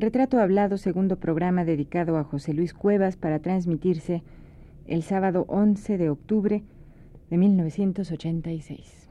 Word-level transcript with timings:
Retrato 0.00 0.38
Hablado, 0.38 0.78
segundo 0.78 1.16
programa 1.16 1.64
dedicado 1.64 2.18
a 2.18 2.22
José 2.22 2.54
Luis 2.54 2.72
Cuevas 2.72 3.16
para 3.16 3.40
transmitirse 3.40 4.22
el 4.86 5.02
sábado 5.02 5.44
11 5.48 5.98
de 5.98 6.08
octubre 6.08 6.62
de 7.28 7.36
1986. 7.36 9.10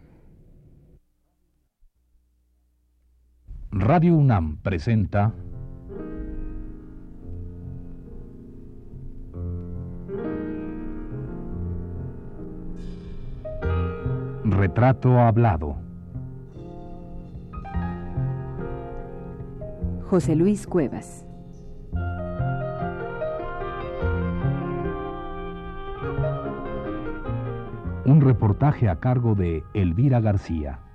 Radio 3.72 4.16
UNAM 4.16 4.60
presenta 4.62 5.34
Retrato 14.46 15.20
Hablado. 15.20 15.87
José 20.10 20.38
Luis 20.38 20.66
Cuevas. 20.68 21.28
Un 28.06 28.22
reportaje 28.22 28.88
a 28.88 29.02
cargo 29.02 29.36
de 29.36 29.66
Elvira 29.74 30.22
García. 30.22 30.87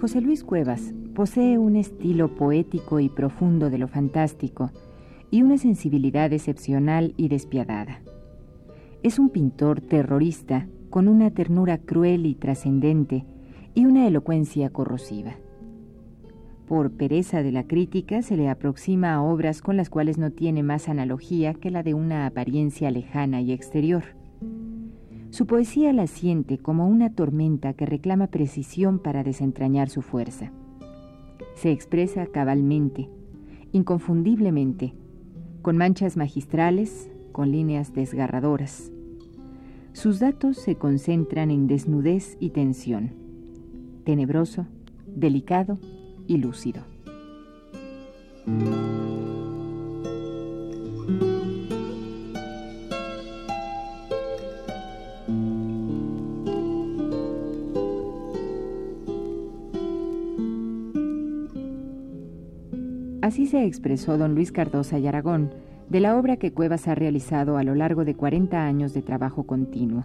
José 0.00 0.22
Luis 0.22 0.44
Cuevas 0.44 0.94
posee 1.14 1.58
un 1.58 1.76
estilo 1.76 2.34
poético 2.34 3.00
y 3.00 3.10
profundo 3.10 3.68
de 3.68 3.76
lo 3.76 3.86
fantástico 3.86 4.70
y 5.30 5.42
una 5.42 5.58
sensibilidad 5.58 6.32
excepcional 6.32 7.12
y 7.18 7.28
despiadada. 7.28 8.00
Es 9.02 9.18
un 9.18 9.28
pintor 9.28 9.82
terrorista 9.82 10.66
con 10.88 11.06
una 11.06 11.30
ternura 11.32 11.76
cruel 11.76 12.24
y 12.24 12.34
trascendente 12.34 13.26
y 13.74 13.84
una 13.84 14.06
elocuencia 14.06 14.70
corrosiva. 14.70 15.36
Por 16.66 16.92
pereza 16.92 17.42
de 17.42 17.52
la 17.52 17.66
crítica 17.66 18.22
se 18.22 18.38
le 18.38 18.48
aproxima 18.48 19.12
a 19.12 19.22
obras 19.22 19.60
con 19.60 19.76
las 19.76 19.90
cuales 19.90 20.16
no 20.16 20.30
tiene 20.30 20.62
más 20.62 20.88
analogía 20.88 21.52
que 21.52 21.70
la 21.70 21.82
de 21.82 21.92
una 21.92 22.24
apariencia 22.24 22.90
lejana 22.90 23.42
y 23.42 23.52
exterior. 23.52 24.19
Su 25.30 25.46
poesía 25.46 25.92
la 25.92 26.08
siente 26.08 26.58
como 26.58 26.88
una 26.88 27.14
tormenta 27.14 27.72
que 27.72 27.86
reclama 27.86 28.26
precisión 28.26 28.98
para 28.98 29.22
desentrañar 29.22 29.88
su 29.88 30.02
fuerza. 30.02 30.52
Se 31.54 31.70
expresa 31.70 32.26
cabalmente, 32.26 33.08
inconfundiblemente, 33.70 34.92
con 35.62 35.76
manchas 35.76 36.16
magistrales, 36.16 37.10
con 37.30 37.52
líneas 37.52 37.92
desgarradoras. 37.92 38.90
Sus 39.92 40.18
datos 40.18 40.56
se 40.56 40.74
concentran 40.74 41.50
en 41.52 41.68
desnudez 41.68 42.36
y 42.40 42.50
tensión, 42.50 43.12
tenebroso, 44.04 44.66
delicado 45.06 45.78
y 46.26 46.38
lúcido. 46.38 46.82
Así 63.30 63.46
se 63.46 63.64
expresó 63.64 64.18
don 64.18 64.34
Luis 64.34 64.50
Cardosa 64.50 64.98
y 64.98 65.06
Aragón 65.06 65.52
de 65.88 66.00
la 66.00 66.16
obra 66.16 66.36
que 66.36 66.52
Cuevas 66.52 66.88
ha 66.88 66.96
realizado 66.96 67.58
a 67.58 67.62
lo 67.62 67.76
largo 67.76 68.04
de 68.04 68.16
40 68.16 68.66
años 68.66 68.92
de 68.92 69.02
trabajo 69.02 69.44
continuo. 69.44 70.04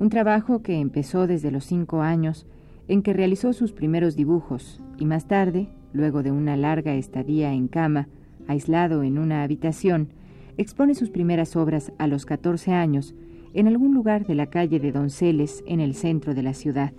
Un 0.00 0.08
trabajo 0.08 0.60
que 0.60 0.80
empezó 0.80 1.28
desde 1.28 1.52
los 1.52 1.64
cinco 1.64 2.02
años, 2.02 2.48
en 2.88 3.02
que 3.02 3.12
realizó 3.12 3.52
sus 3.52 3.70
primeros 3.70 4.16
dibujos, 4.16 4.82
y 4.98 5.04
más 5.04 5.28
tarde, 5.28 5.68
luego 5.92 6.24
de 6.24 6.32
una 6.32 6.56
larga 6.56 6.96
estadía 6.96 7.52
en 7.52 7.68
cama, 7.68 8.08
aislado 8.48 9.04
en 9.04 9.18
una 9.18 9.44
habitación, 9.44 10.08
expone 10.56 10.96
sus 10.96 11.10
primeras 11.10 11.54
obras 11.54 11.92
a 11.98 12.08
los 12.08 12.26
14 12.26 12.72
años 12.72 13.14
en 13.52 13.68
algún 13.68 13.94
lugar 13.94 14.26
de 14.26 14.34
la 14.34 14.46
calle 14.46 14.80
de 14.80 14.90
Donceles 14.90 15.62
en 15.68 15.78
el 15.78 15.94
centro 15.94 16.34
de 16.34 16.42
la 16.42 16.54
ciudad. 16.54 16.94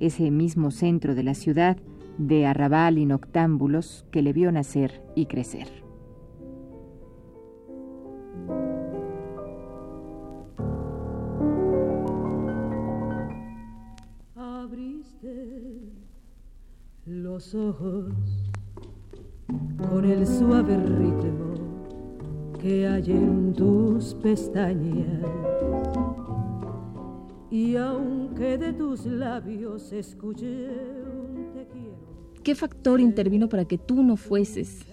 Ese 0.00 0.30
mismo 0.30 0.70
centro 0.70 1.14
de 1.14 1.22
la 1.22 1.34
ciudad 1.34 1.76
de 2.18 2.46
arrabal 2.46 2.98
y 2.98 3.06
noctámbulos 3.06 4.06
que 4.10 4.22
le 4.22 4.32
vio 4.32 4.52
nacer 4.52 5.02
y 5.14 5.26
crecer. 5.26 5.68
Abriste 14.36 15.92
los 17.06 17.54
ojos 17.54 18.12
con 19.88 20.04
el 20.04 20.26
suave 20.26 20.76
ritmo 20.76 21.54
que 22.60 22.88
hay 22.88 23.10
en 23.10 23.52
tus 23.52 24.14
pestañas. 24.14 25.22
Y 27.50 27.76
aunque 27.76 28.56
de 28.56 28.72
tus 28.72 29.04
labios 29.04 29.92
escuché 29.92 30.70
¿Qué 32.44 32.54
factor 32.54 33.00
intervino 33.00 33.48
para 33.48 33.64
que 33.64 33.78
tú 33.78 34.02
no 34.02 34.18
fueses 34.18 34.84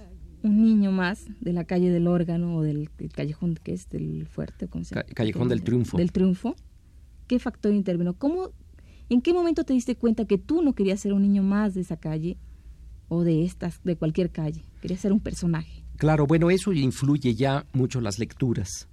un 0.42 0.64
niño 0.64 0.94
más 0.94 1.26
de 1.42 1.52
la 1.52 1.66
calle 1.66 1.92
del 1.92 2.08
órgano 2.08 2.56
o 2.56 2.62
del, 2.62 2.90
callejón 3.14 3.60
que 3.62 3.74
es 3.74 3.90
del 3.90 4.26
fuerte? 4.26 4.70
callejón 5.14 5.50
del 5.50 5.62
triunfo. 5.62 5.98
Del 5.98 6.14
triunfo. 6.14 6.56
¿Qué 7.28 7.40
factor 7.40 7.74
intervino? 7.74 8.14
¿Cómo, 8.14 8.52
¿En 9.10 9.22
qué 9.22 9.34
momento 9.34 9.66
te 9.66 9.74
diste 9.74 9.98
cuenta 9.98 10.24
que 10.24 10.38
tú 10.38 10.62
no 10.62 10.72
querías 10.72 11.02
ser 11.02 11.12
un 11.12 11.24
niño 11.24 11.44
más 11.44 11.74
de 11.74 11.82
esa 11.82 11.98
calle 11.98 12.38
o 13.10 13.26
de 13.26 13.44
estas, 13.44 13.84
de 13.84 13.98
cualquier 13.98 14.32
calle? 14.32 14.64
Querías 14.82 15.02
ser 15.02 15.12
un 15.12 15.20
personaje. 15.20 15.84
Claro, 15.98 16.26
bueno, 16.28 16.50
eso 16.52 16.72
influye 16.72 17.36
ya 17.36 17.66
mucho 17.74 18.00
las 18.00 18.18
lecturas. 18.18 18.88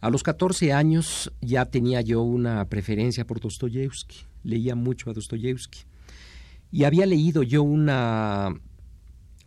A 0.00 0.10
los 0.10 0.22
14 0.22 0.72
años 0.72 1.32
ya 1.40 1.64
tenía 1.64 2.02
yo 2.02 2.22
una 2.22 2.64
preferencia 2.66 3.26
por 3.26 3.40
Dostoyevsky. 3.40 4.18
Leía 4.44 4.76
mucho 4.76 5.10
a 5.10 5.12
Dostoyevsky. 5.12 5.80
Y 6.70 6.84
había 6.84 7.06
leído 7.06 7.42
yo 7.42 7.62
una 7.62 8.54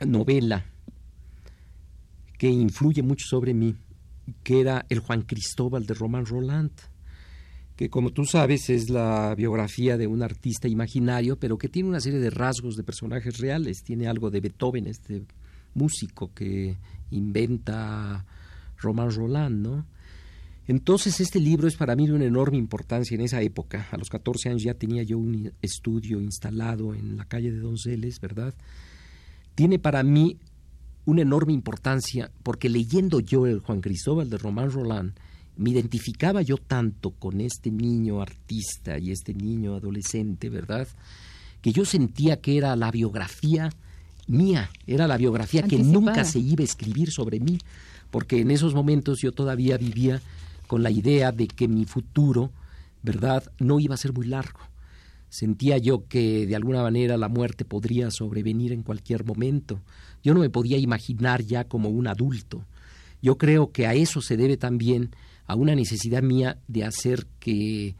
novela 0.05 0.65
que 2.37 2.49
influye 2.49 3.03
mucho 3.03 3.27
sobre 3.27 3.53
mí, 3.53 3.75
que 4.43 4.61
era 4.61 4.85
El 4.89 4.99
Juan 4.99 5.21
Cristóbal 5.21 5.85
de 5.85 5.93
Román 5.93 6.25
Roland, 6.25 6.71
que 7.75 7.89
como 7.89 8.11
tú 8.11 8.25
sabes 8.25 8.69
es 8.69 8.89
la 8.89 9.35
biografía 9.35 9.97
de 9.97 10.07
un 10.07 10.23
artista 10.23 10.67
imaginario, 10.67 11.37
pero 11.37 11.57
que 11.57 11.69
tiene 11.69 11.89
una 11.89 11.99
serie 11.99 12.19
de 12.19 12.29
rasgos 12.29 12.75
de 12.75 12.83
personajes 12.83 13.39
reales. 13.39 13.83
Tiene 13.83 14.07
algo 14.07 14.29
de 14.29 14.39
Beethoven, 14.39 14.87
este 14.87 15.23
músico 15.73 16.31
que 16.33 16.77
inventa 17.11 18.25
Román 18.77 19.11
Roland, 19.11 19.61
¿no? 19.61 19.85
Entonces 20.67 21.19
este 21.19 21.39
libro 21.39 21.67
es 21.67 21.75
para 21.75 21.95
mí 21.95 22.07
de 22.07 22.13
una 22.13 22.25
enorme 22.25 22.57
importancia 22.57 23.15
en 23.15 23.21
esa 23.21 23.41
época. 23.41 23.87
A 23.91 23.97
los 23.97 24.09
14 24.09 24.49
años 24.49 24.63
ya 24.63 24.73
tenía 24.73 25.03
yo 25.03 25.17
un 25.17 25.51
estudio 25.61 26.21
instalado 26.21 26.93
en 26.93 27.17
la 27.17 27.25
calle 27.25 27.51
de 27.51 27.59
Donceles, 27.59 28.19
¿verdad? 28.19 28.53
Tiene 29.55 29.79
para 29.79 30.03
mí 30.03 30.37
una 31.05 31.23
enorme 31.23 31.53
importancia 31.53 32.31
porque 32.43 32.69
leyendo 32.69 33.19
yo 33.19 33.47
el 33.47 33.59
Juan 33.59 33.81
Cristóbal 33.81 34.29
de 34.29 34.37
Román 34.37 34.71
Roland, 34.71 35.13
me 35.57 35.71
identificaba 35.71 36.41
yo 36.41 36.57
tanto 36.57 37.11
con 37.11 37.41
este 37.41 37.71
niño 37.71 38.21
artista 38.21 38.97
y 38.97 39.11
este 39.11 39.33
niño 39.33 39.75
adolescente, 39.75 40.49
¿verdad? 40.49 40.87
Que 41.61 41.71
yo 41.71 41.85
sentía 41.85 42.39
que 42.39 42.57
era 42.57 42.75
la 42.75 42.91
biografía 42.91 43.69
mía, 44.27 44.69
era 44.87 45.07
la 45.07 45.17
biografía 45.17 45.63
que 45.63 45.77
nunca 45.77 46.23
se 46.23 46.39
iba 46.39 46.61
a 46.61 46.65
escribir 46.65 47.11
sobre 47.11 47.39
mí, 47.39 47.57
porque 48.09 48.39
en 48.39 48.51
esos 48.51 48.73
momentos 48.73 49.19
yo 49.21 49.31
todavía 49.31 49.77
vivía 49.77 50.21
con 50.71 50.83
la 50.83 50.89
idea 50.89 51.33
de 51.33 51.49
que 51.49 51.67
mi 51.67 51.83
futuro, 51.83 52.49
¿verdad?, 53.03 53.43
no 53.59 53.81
iba 53.81 53.93
a 53.93 53.97
ser 53.97 54.13
muy 54.13 54.25
largo. 54.25 54.61
Sentía 55.27 55.77
yo 55.77 56.07
que 56.07 56.47
de 56.47 56.55
alguna 56.55 56.81
manera 56.81 57.17
la 57.17 57.27
muerte 57.27 57.65
podría 57.65 58.09
sobrevenir 58.09 58.71
en 58.71 58.81
cualquier 58.81 59.25
momento. 59.25 59.81
Yo 60.23 60.33
no 60.33 60.39
me 60.39 60.49
podía 60.49 60.77
imaginar 60.77 61.41
ya 61.41 61.65
como 61.65 61.89
un 61.89 62.07
adulto. 62.07 62.63
Yo 63.21 63.37
creo 63.37 63.73
que 63.73 63.85
a 63.85 63.95
eso 63.95 64.21
se 64.21 64.37
debe 64.37 64.55
también 64.55 65.13
a 65.45 65.55
una 65.55 65.75
necesidad 65.75 66.23
mía 66.23 66.57
de 66.69 66.85
hacer 66.85 67.27
que 67.41 67.97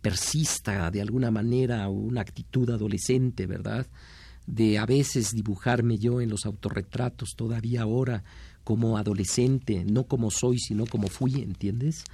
persista 0.00 0.92
de 0.92 1.02
alguna 1.02 1.32
manera 1.32 1.88
una 1.88 2.20
actitud 2.20 2.70
adolescente, 2.70 3.48
¿verdad? 3.48 3.88
de 4.46 4.78
a 4.78 4.86
veces 4.86 5.30
dibujarme 5.32 5.98
yo 5.98 6.20
en 6.20 6.28
los 6.28 6.46
autorretratos 6.46 7.34
todavía 7.36 7.82
ahora 7.82 8.24
como 8.64 8.96
adolescente, 8.96 9.84
no 9.84 10.04
como 10.04 10.30
soy, 10.30 10.58
sino 10.58 10.86
como 10.86 11.08
fui, 11.08 11.34
¿entiendes? 11.42 12.04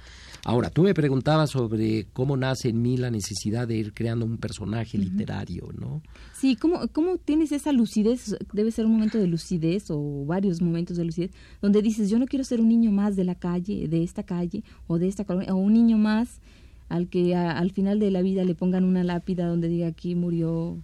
Ahora, 0.45 0.69
tú 0.69 0.83
me 0.83 0.93
preguntabas 0.93 1.51
sobre 1.51 2.07
cómo 2.13 2.37
nace 2.37 2.69
en 2.69 2.81
mí 2.81 2.97
la 2.97 3.11
necesidad 3.11 3.67
de 3.67 3.77
ir 3.77 3.93
creando 3.93 4.25
un 4.25 4.37
personaje 4.37 4.97
literario, 4.97 5.69
¿no? 5.77 6.01
Sí, 6.33 6.55
¿cómo, 6.55 6.87
¿cómo 6.93 7.17
tienes 7.17 7.51
esa 7.51 7.71
lucidez? 7.71 8.35
Debe 8.53 8.71
ser 8.71 8.85
un 8.85 8.93
momento 8.93 9.17
de 9.17 9.27
lucidez 9.27 9.85
o 9.89 10.25
varios 10.25 10.61
momentos 10.61 10.97
de 10.97 11.05
lucidez, 11.05 11.31
donde 11.61 11.81
dices, 11.81 12.09
yo 12.09 12.17
no 12.17 12.25
quiero 12.25 12.45
ser 12.45 12.61
un 12.61 12.69
niño 12.69 12.91
más 12.91 13.15
de 13.15 13.25
la 13.25 13.35
calle, 13.35 13.87
de 13.87 14.03
esta 14.03 14.23
calle 14.23 14.63
o 14.87 14.97
de 14.97 15.07
esta 15.07 15.25
colonia, 15.25 15.53
o 15.53 15.57
un 15.57 15.73
niño 15.73 15.97
más 15.97 16.39
al 16.87 17.07
que 17.07 17.35
al 17.35 17.71
final 17.71 17.99
de 17.99 18.09
la 18.09 18.21
vida 18.21 18.43
le 18.43 18.55
pongan 18.55 18.83
una 18.83 19.03
lápida 19.03 19.45
donde 19.45 19.67
diga 19.67 19.87
aquí 19.87 20.15
murió 20.15 20.83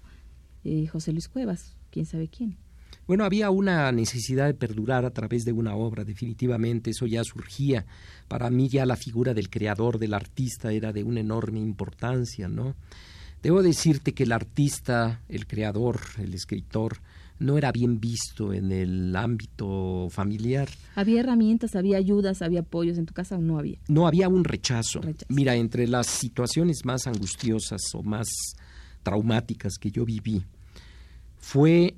eh, 0.64 0.86
José 0.88 1.12
Luis 1.12 1.28
Cuevas, 1.28 1.76
quién 1.90 2.06
sabe 2.06 2.28
quién. 2.28 2.58
Bueno, 3.08 3.24
había 3.24 3.52
una 3.52 3.92
necesidad 3.92 4.48
de 4.48 4.54
perdurar 4.56 5.06
a 5.06 5.12
través 5.12 5.46
de 5.46 5.52
una 5.52 5.76
obra, 5.76 6.04
definitivamente, 6.04 6.92
eso 6.92 7.06
ya 7.06 7.24
surgía. 7.24 7.86
Para 8.28 8.50
mí 8.50 8.68
ya 8.68 8.86
la 8.86 8.96
figura 8.96 9.34
del 9.34 9.50
creador, 9.50 10.00
del 10.00 10.14
artista, 10.14 10.72
era 10.72 10.92
de 10.92 11.04
una 11.04 11.20
enorme 11.20 11.60
importancia, 11.60 12.48
¿no? 12.48 12.76
Debo 13.44 13.62
decirte 13.62 14.14
que 14.14 14.24
el 14.24 14.32
artista, 14.32 15.22
el 15.30 15.46
creador, 15.46 16.00
el 16.18 16.34
escritor, 16.34 16.98
no 17.38 17.58
era 17.58 17.72
bien 17.72 18.00
visto 18.00 18.54
en 18.54 18.72
el 18.72 19.16
ámbito 19.16 20.08
familiar. 20.10 20.68
¿Había 20.96 21.20
herramientas, 21.20 21.76
había 21.76 21.98
ayudas, 21.98 22.42
había 22.42 22.62
apoyos 22.62 22.98
en 22.98 23.06
tu 23.06 23.14
casa 23.14 23.38
o 23.38 23.42
no 23.42 23.60
había? 23.60 23.78
No 23.88 24.08
había 24.08 24.30
un 24.30 24.46
rechazo. 24.46 25.02
Mira, 25.28 25.56
entre 25.56 25.88
las 25.88 26.08
situaciones 26.08 26.86
más 26.86 27.08
angustiosas 27.08 27.82
o 27.94 28.02
más 28.02 28.28
traumáticas 29.04 29.78
que 29.78 29.92
yo 29.92 30.06
viví, 30.06 30.44
fue 31.38 31.94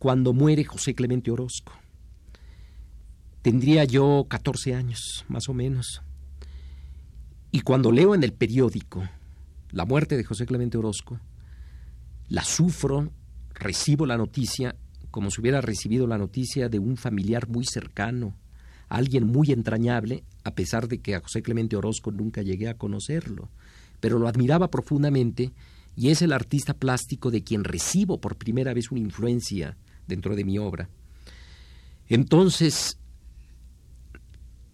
cuando 0.00 0.32
muere 0.32 0.64
José 0.64 0.94
Clemente 0.94 1.30
Orozco. 1.30 1.74
Tendría 3.42 3.84
yo 3.84 4.24
14 4.30 4.74
años, 4.74 5.26
más 5.28 5.50
o 5.50 5.52
menos. 5.52 6.00
Y 7.52 7.60
cuando 7.60 7.92
leo 7.92 8.14
en 8.14 8.22
el 8.22 8.32
periódico 8.32 9.06
la 9.72 9.84
muerte 9.84 10.16
de 10.16 10.24
José 10.24 10.46
Clemente 10.46 10.78
Orozco, 10.78 11.20
la 12.28 12.42
sufro, 12.44 13.12
recibo 13.52 14.06
la 14.06 14.16
noticia 14.16 14.74
como 15.10 15.30
si 15.30 15.42
hubiera 15.42 15.60
recibido 15.60 16.06
la 16.06 16.16
noticia 16.16 16.70
de 16.70 16.78
un 16.78 16.96
familiar 16.96 17.46
muy 17.46 17.66
cercano, 17.66 18.34
alguien 18.88 19.26
muy 19.26 19.52
entrañable, 19.52 20.24
a 20.44 20.54
pesar 20.54 20.88
de 20.88 21.02
que 21.02 21.14
a 21.14 21.20
José 21.20 21.42
Clemente 21.42 21.76
Orozco 21.76 22.10
nunca 22.10 22.40
llegué 22.40 22.70
a 22.70 22.78
conocerlo, 22.78 23.50
pero 24.00 24.18
lo 24.18 24.28
admiraba 24.28 24.70
profundamente 24.70 25.52
y 25.94 26.08
es 26.08 26.22
el 26.22 26.32
artista 26.32 26.72
plástico 26.72 27.30
de 27.30 27.44
quien 27.44 27.64
recibo 27.64 28.18
por 28.18 28.36
primera 28.36 28.72
vez 28.72 28.90
una 28.90 29.00
influencia 29.00 29.76
dentro 30.10 30.36
de 30.36 30.44
mi 30.44 30.58
obra. 30.58 30.90
Entonces, 32.08 32.98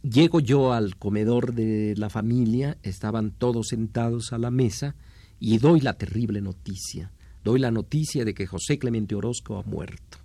llego 0.02 0.40
yo 0.40 0.72
al 0.72 0.96
comedor 0.96 1.54
de 1.54 1.94
la 1.96 2.10
familia, 2.10 2.78
estaban 2.82 3.30
todos 3.30 3.68
sentados 3.68 4.32
a 4.32 4.38
la 4.38 4.50
mesa 4.50 4.96
y 5.38 5.58
doy 5.58 5.80
la 5.80 5.98
terrible 5.98 6.40
noticia. 6.40 7.12
Doy 7.44 7.60
la 7.60 7.70
noticia 7.70 8.24
de 8.24 8.34
que 8.34 8.46
José 8.46 8.78
Clemente 8.78 9.14
Orozco 9.14 9.58
ha 9.58 9.62
muerto. 9.62 10.18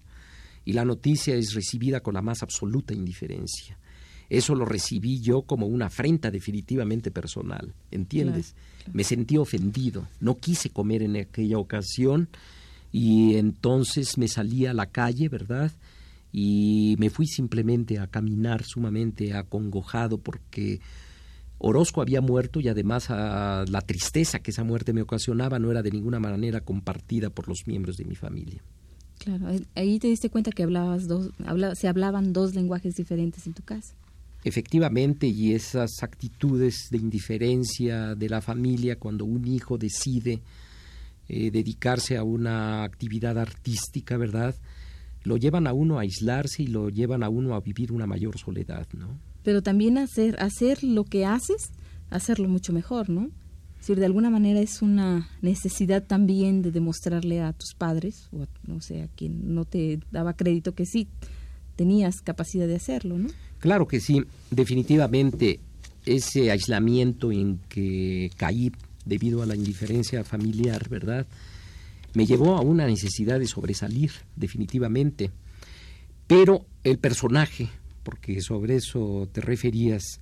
Y 0.66 0.74
la 0.74 0.86
noticia 0.86 1.36
es 1.36 1.54
recibida 1.54 2.02
con 2.02 2.16
la 2.16 2.22
más 2.22 2.42
absoluta 2.42 2.94
indiferencia. 2.94 3.78
Eso 4.30 4.56
lo 4.56 4.64
recibí 4.64 5.20
yo 5.20 5.42
como 5.42 5.68
una 5.68 5.88
afrenta 5.88 6.32
definitivamente 6.32 7.12
personal, 7.12 7.74
¿entiendes? 7.92 8.56
Me 8.94 9.04
sentí 9.04 9.38
ofendido, 9.38 10.08
no 10.22 10.38
quise 10.38 10.70
comer 10.70 11.04
en 11.04 11.18
aquella 11.18 11.58
ocasión 11.58 12.30
y 12.92 13.36
entonces 13.36 14.18
me 14.18 14.28
salí 14.28 14.66
a 14.66 14.74
la 14.74 14.88
calle, 14.88 15.30
¿verdad? 15.30 15.72
Y 16.32 16.96
me 16.98 17.10
fui 17.10 17.28
simplemente 17.28 18.00
a 18.00 18.08
caminar 18.08 18.64
sumamente 18.64 19.34
acongojado 19.34 20.18
porque 20.18 20.80
Orozco 21.58 22.02
había 22.02 22.22
muerto 22.22 22.60
y 22.60 22.68
además 22.68 23.10
a 23.10 23.66
la 23.68 23.82
tristeza 23.82 24.40
que 24.40 24.52
esa 24.52 24.64
muerte 24.64 24.94
me 24.94 25.02
ocasionaba 25.02 25.60
no 25.60 25.72
era 25.72 25.82
de 25.82 25.92
ninguna 25.92 26.20
manera 26.20 26.62
compartida 26.62 27.30
por 27.30 27.48
los 27.48 27.68
miembros 27.68 27.98
de 27.98 28.06
mi 28.06 28.16
familia. 28.16 28.62
Claro, 29.20 29.48
ahí 29.76 30.00
te 30.00 30.08
diste 30.08 30.30
cuenta 30.30 30.52
que 30.52 30.64
hablabas 30.64 31.08
dos, 31.08 31.30
se 31.76 31.88
hablaban 31.88 32.34
dos 32.34 32.56
lenguajes 32.56 32.96
diferentes 32.96 33.46
en 33.46 33.54
tu 33.54 33.62
casa. 33.62 33.94
Efectivamente, 34.44 35.28
y 35.28 35.54
esas 35.54 36.02
actitudes 36.02 36.88
de 36.90 36.98
indiferencia 36.98 38.16
de 38.16 38.30
la 38.30 38.42
familia 38.42 38.98
cuando 38.98 39.26
un 39.26 39.48
hijo 39.48 39.78
decide 39.78 40.42
eh, 41.34 41.50
dedicarse 41.50 42.18
a 42.18 42.24
una 42.24 42.84
actividad 42.84 43.38
artística, 43.38 44.18
¿verdad? 44.18 44.54
Lo 45.24 45.38
llevan 45.38 45.66
a 45.66 45.72
uno 45.72 45.98
a 45.98 46.02
aislarse 46.02 46.64
y 46.64 46.68
lo 46.68 46.90
llevan 46.90 47.24
a 47.24 47.30
uno 47.30 47.56
a 47.56 47.62
vivir 47.62 47.94
una 47.94 48.06
mayor 48.06 48.38
soledad, 48.38 48.86
¿no? 48.92 49.18
Pero 49.42 49.64
también 49.64 49.98
hacer, 49.98 50.36
hacer 50.42 50.84
lo 50.84 51.06
que 51.06 51.26
haces, 51.26 51.72
hacerlo 52.10 52.50
mucho 52.50 52.74
mejor, 52.74 53.10
¿no? 53.10 53.30
Es 53.76 53.88
decir, 53.88 54.00
de 54.00 54.08
alguna 54.08 54.30
manera 54.30 54.60
es 54.60 54.82
una 54.82 55.30
necesidad 55.42 56.04
también 56.06 56.62
de 56.62 56.72
demostrarle 56.72 57.40
a 57.40 57.54
tus 57.54 57.76
padres, 57.78 58.28
o 58.34 58.46
no 58.68 58.82
sé, 58.82 59.04
a 59.04 59.08
quien 59.08 59.56
no 59.56 59.64
te 59.64 60.02
daba 60.12 60.36
crédito 60.36 60.76
que 60.76 60.86
sí 60.86 61.08
tenías 61.78 62.22
capacidad 62.22 62.68
de 62.68 62.76
hacerlo, 62.76 63.18
¿no? 63.18 63.30
Claro 63.60 63.88
que 63.88 64.02
sí, 64.02 64.22
definitivamente 64.50 65.62
ese 66.06 66.52
aislamiento 66.52 67.32
en 67.32 67.60
que 67.70 68.32
caí 68.36 68.74
debido 69.06 69.42
a 69.42 69.46
la 69.46 69.56
indiferencia 69.56 70.24
familiar, 70.24 70.90
¿verdad? 70.90 71.28
Me 72.14 72.26
llevó 72.26 72.58
a 72.58 72.62
una 72.62 72.86
necesidad 72.86 73.40
de 73.40 73.48
sobresalir, 73.48 74.12
definitivamente. 74.36 75.32
Pero 76.28 76.66
el 76.84 76.98
personaje, 76.98 77.70
porque 78.04 78.42
sobre 78.42 78.76
eso 78.76 79.30
te 79.32 79.42
referías, 79.42 80.20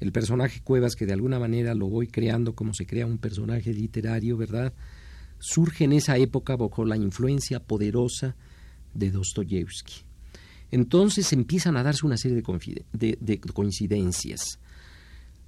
el 0.00 0.12
personaje 0.12 0.60
Cuevas, 0.62 0.96
que 0.96 1.06
de 1.06 1.12
alguna 1.12 1.38
manera 1.38 1.74
lo 1.74 1.88
voy 1.88 2.08
creando 2.08 2.54
como 2.54 2.74
se 2.74 2.86
crea 2.86 3.06
un 3.06 3.18
personaje 3.18 3.72
literario, 3.72 4.36
¿verdad? 4.36 4.72
Surge 5.38 5.84
en 5.84 5.92
esa 5.92 6.16
época 6.16 6.56
bajo 6.56 6.84
la 6.84 6.96
influencia 6.96 7.60
poderosa 7.60 8.34
de 8.94 9.10
Dostoyevsky. 9.10 10.02
Entonces 10.70 11.32
empiezan 11.32 11.76
a 11.76 11.82
darse 11.82 12.06
una 12.06 12.16
serie 12.16 12.42
de, 12.92 13.18
de 13.20 13.40
coincidencias. 13.40 14.58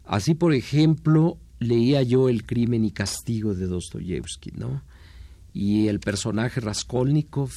Así, 0.04 0.34
por 0.34 0.52
ejemplo, 0.52 1.38
leía 1.62 2.02
yo 2.02 2.28
El 2.28 2.44
crimen 2.44 2.84
y 2.84 2.90
castigo 2.90 3.54
de 3.54 3.66
Dostoyevsky, 3.66 4.52
¿no? 4.52 4.82
Y 5.54 5.88
el 5.88 6.00
personaje 6.00 6.60
Raskolnikov 6.60 7.50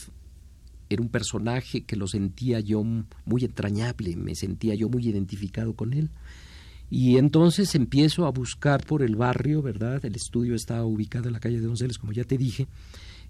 era 0.89 1.01
un 1.01 1.09
personaje 1.09 1.83
que 1.83 1.95
lo 1.95 2.07
sentía 2.07 2.59
yo 2.59 2.83
muy 2.83 3.43
entrañable, 3.43 4.15
me 4.15 4.35
sentía 4.35 4.75
yo 4.75 4.89
muy 4.89 5.07
identificado 5.07 5.73
con 5.73 5.93
él. 5.93 6.09
Y 6.89 7.17
entonces 7.17 7.73
empiezo 7.73 8.25
a 8.25 8.31
buscar 8.31 8.85
por 8.85 9.01
el 9.01 9.15
barrio, 9.15 9.61
¿verdad? 9.61 10.05
El 10.05 10.15
estudio 10.15 10.53
estaba 10.55 10.85
ubicado 10.85 11.27
en 11.27 11.33
la 11.33 11.39
calle 11.39 11.59
de 11.59 11.65
Donceles, 11.65 11.97
como 11.97 12.13
ya 12.13 12.23
te 12.23 12.37
dije. 12.37 12.67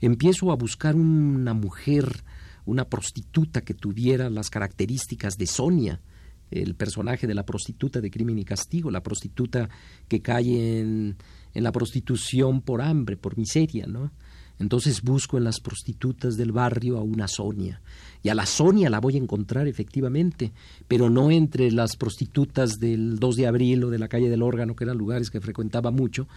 Empiezo 0.01 0.51
a 0.51 0.55
buscar 0.55 0.95
una 0.95 1.53
mujer, 1.53 2.23
una 2.65 2.85
prostituta 2.85 3.61
que 3.61 3.73
tuviera 3.73 4.29
las 4.29 4.49
características 4.49 5.37
de 5.37 5.47
Sonia, 5.47 6.01
el 6.51 6.75
personaje 6.75 7.27
de 7.27 7.33
la 7.33 7.45
prostituta 7.45 8.01
de 8.01 8.11
crimen 8.11 8.37
y 8.37 8.45
castigo, 8.45 8.91
la 8.91 9.03
prostituta 9.03 9.69
que 10.07 10.21
cae 10.21 10.79
en, 10.79 11.17
en 11.53 11.63
la 11.63 11.71
prostitución 11.71 12.61
por 12.61 12.81
hambre, 12.81 13.17
por 13.17 13.37
miseria, 13.37 13.87
¿no? 13.87 14.11
Entonces 14.57 15.01
busco 15.01 15.37
en 15.37 15.43
las 15.43 15.59
prostitutas 15.59 16.37
del 16.37 16.53
barrio 16.53 16.97
a 16.97 17.01
una 17.01 17.27
Sonia. 17.27 17.81
Y 18.23 18.29
a 18.29 18.35
la 18.35 18.45
Sonia 18.45 18.89
la 18.89 19.01
voy 19.01 19.15
a 19.15 19.19
encontrar 19.19 19.67
efectivamente, 19.67 20.53
pero 20.87 21.09
no 21.09 21.29
entre 21.29 21.71
las 21.71 21.97
prostitutas 21.97 22.79
del 22.79 23.19
2 23.19 23.35
de 23.35 23.47
abril 23.47 23.83
o 23.83 23.89
de 23.89 23.99
la 23.99 24.07
calle 24.07 24.29
del 24.29 24.41
órgano, 24.41 24.75
que 24.75 24.85
eran 24.85 24.97
lugares 24.97 25.29
que 25.29 25.41
frecuentaba 25.41 25.91
mucho, 25.91 26.27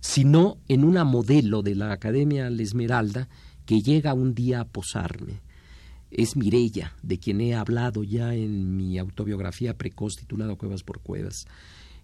sino 0.00 0.56
en 0.68 0.84
una 0.84 1.04
modelo 1.04 1.62
de 1.62 1.74
la 1.74 1.92
Academia 1.92 2.48
La 2.48 2.62
Esmeralda 2.62 3.28
que 3.66 3.80
llega 3.80 4.14
un 4.14 4.34
día 4.34 4.60
a 4.60 4.64
posarme 4.64 5.45
es 6.10 6.36
Mirella, 6.36 6.94
de 7.02 7.18
quien 7.18 7.40
he 7.40 7.54
hablado 7.54 8.04
ya 8.04 8.34
en 8.34 8.76
mi 8.76 8.98
autobiografía 8.98 9.76
precoz 9.76 10.14
titulada 10.14 10.54
Cuevas 10.54 10.82
por 10.82 11.00
Cuevas. 11.00 11.46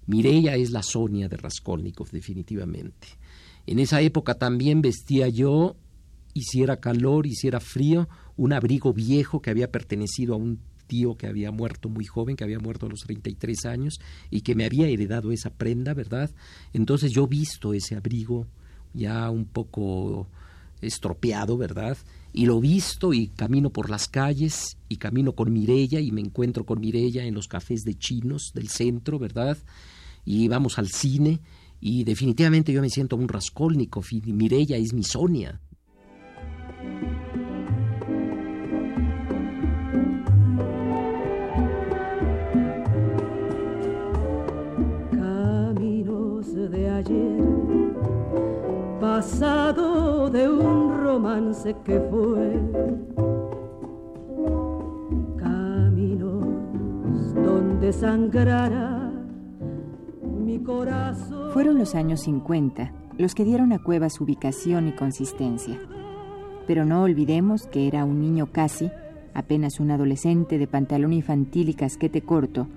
Mirella 0.06 0.56
es 0.56 0.70
la 0.70 0.82
Sonia 0.82 1.28
de 1.28 1.36
Raskolnikov, 1.36 2.10
definitivamente. 2.10 3.08
En 3.66 3.78
esa 3.78 4.00
época 4.00 4.34
también 4.34 4.82
vestía 4.82 5.28
yo, 5.28 5.76
hiciera 6.34 6.78
calor, 6.78 7.26
hiciera 7.26 7.60
frío, 7.60 8.08
un 8.36 8.52
abrigo 8.52 8.92
viejo 8.92 9.40
que 9.40 9.50
había 9.50 9.70
pertenecido 9.70 10.34
a 10.34 10.36
un 10.36 10.58
tío 10.88 11.14
que 11.16 11.26
había 11.26 11.52
muerto 11.52 11.88
muy 11.88 12.04
joven, 12.04 12.36
que 12.36 12.44
había 12.44 12.58
muerto 12.58 12.86
a 12.86 12.88
los 12.88 13.00
33 13.00 13.64
años 13.66 13.98
y 14.30 14.40
que 14.40 14.54
me 14.54 14.64
había 14.64 14.88
heredado 14.88 15.30
esa 15.30 15.50
prenda, 15.50 15.94
¿verdad? 15.94 16.30
Entonces 16.72 17.12
yo 17.12 17.26
visto 17.26 17.72
ese 17.72 17.94
abrigo 17.94 18.46
ya 18.92 19.30
un 19.30 19.44
poco 19.44 20.28
estropeado, 20.80 21.56
¿verdad? 21.56 21.96
Y 22.32 22.46
lo 22.46 22.60
visto 22.60 23.12
y 23.12 23.28
camino 23.28 23.70
por 23.70 23.90
las 23.90 24.08
calles 24.08 24.78
y 24.88 24.96
camino 24.96 25.32
con 25.32 25.52
Mirella 25.52 26.00
y 26.00 26.12
me 26.12 26.20
encuentro 26.20 26.64
con 26.64 26.80
Mirella 26.80 27.24
en 27.24 27.34
los 27.34 27.48
cafés 27.48 27.84
de 27.84 27.94
chinos 27.94 28.52
del 28.54 28.68
centro, 28.68 29.18
¿verdad? 29.18 29.58
Y 30.24 30.48
vamos 30.48 30.78
al 30.78 30.88
cine 30.88 31.40
y 31.80 32.04
definitivamente 32.04 32.72
yo 32.72 32.80
me 32.80 32.88
siento 32.88 33.16
un 33.16 33.28
Raskolnikov 33.28 34.04
y 34.10 34.32
Mirella 34.32 34.76
es 34.76 34.92
mi 34.94 35.04
Sonia. 35.04 35.60
Fueron 61.52 61.78
los 61.78 61.94
años 61.94 62.20
50 62.22 62.92
los 63.18 63.34
que 63.34 63.44
dieron 63.44 63.72
a 63.72 63.78
Cuevas 63.78 64.20
ubicación 64.20 64.88
y 64.88 64.92
consistencia. 64.92 65.78
Pero 66.66 66.84
no 66.84 67.02
olvidemos 67.02 67.66
que 67.66 67.86
era 67.86 68.04
un 68.04 68.20
niño 68.20 68.48
casi, 68.50 68.90
apenas 69.34 69.80
un 69.80 69.90
adolescente 69.90 70.58
de 70.58 70.66
pantalón 70.66 71.12
infantil 71.12 71.68
y 71.68 71.74
casquete 71.74 72.22
corto, 72.22 72.68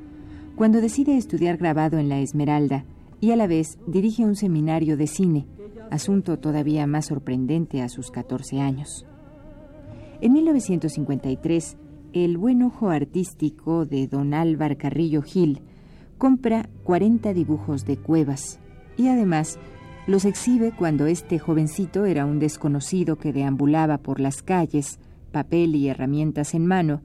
cuando 0.55 0.81
decide 0.81 1.17
estudiar 1.17 1.57
grabado 1.57 1.97
en 1.97 2.09
la 2.09 2.19
Esmeralda 2.19 2.85
y 3.21 3.31
a 3.31 3.35
la 3.35 3.47
vez 3.47 3.77
dirige 3.87 4.25
un 4.25 4.35
seminario 4.35 4.97
de 4.97 5.07
cine, 5.07 5.45
asunto 5.91 6.37
todavía 6.37 6.87
más 6.87 7.07
sorprendente 7.07 7.81
a 7.81 7.89
sus 7.89 8.11
14 8.11 8.59
años. 8.61 9.05
En 10.21 10.33
1953, 10.33 11.77
el 12.13 12.37
buen 12.37 12.63
ojo 12.63 12.89
artístico 12.89 13.85
de 13.85 14.07
don 14.07 14.33
Álvar 14.33 14.77
Carrillo 14.77 15.21
Gil 15.21 15.61
compra 16.17 16.69
40 16.83 17.33
dibujos 17.33 17.85
de 17.85 17.97
cuevas 17.97 18.59
y 18.97 19.09
además 19.09 19.59
los 20.07 20.23
exhibe 20.25 20.71
cuando 20.71 21.07
este 21.07 21.39
jovencito 21.39 22.05
era 22.05 22.25
un 22.25 22.39
desconocido 22.39 23.17
que 23.17 23.33
deambulaba 23.33 23.97
por 23.97 24.19
las 24.19 24.41
calles, 24.43 24.99
papel 25.31 25.75
y 25.75 25.89
herramientas 25.89 26.53
en 26.53 26.65
mano, 26.65 27.01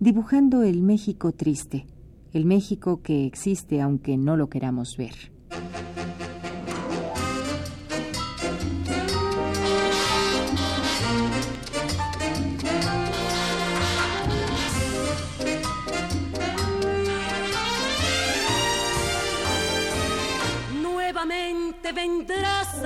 dibujando 0.00 0.62
el 0.62 0.82
México 0.82 1.32
triste, 1.32 1.86
el 2.32 2.44
México 2.44 3.00
que 3.02 3.24
existe 3.24 3.80
aunque 3.80 4.16
no 4.16 4.36
lo 4.36 4.48
queramos 4.48 4.96
ver. 4.96 5.32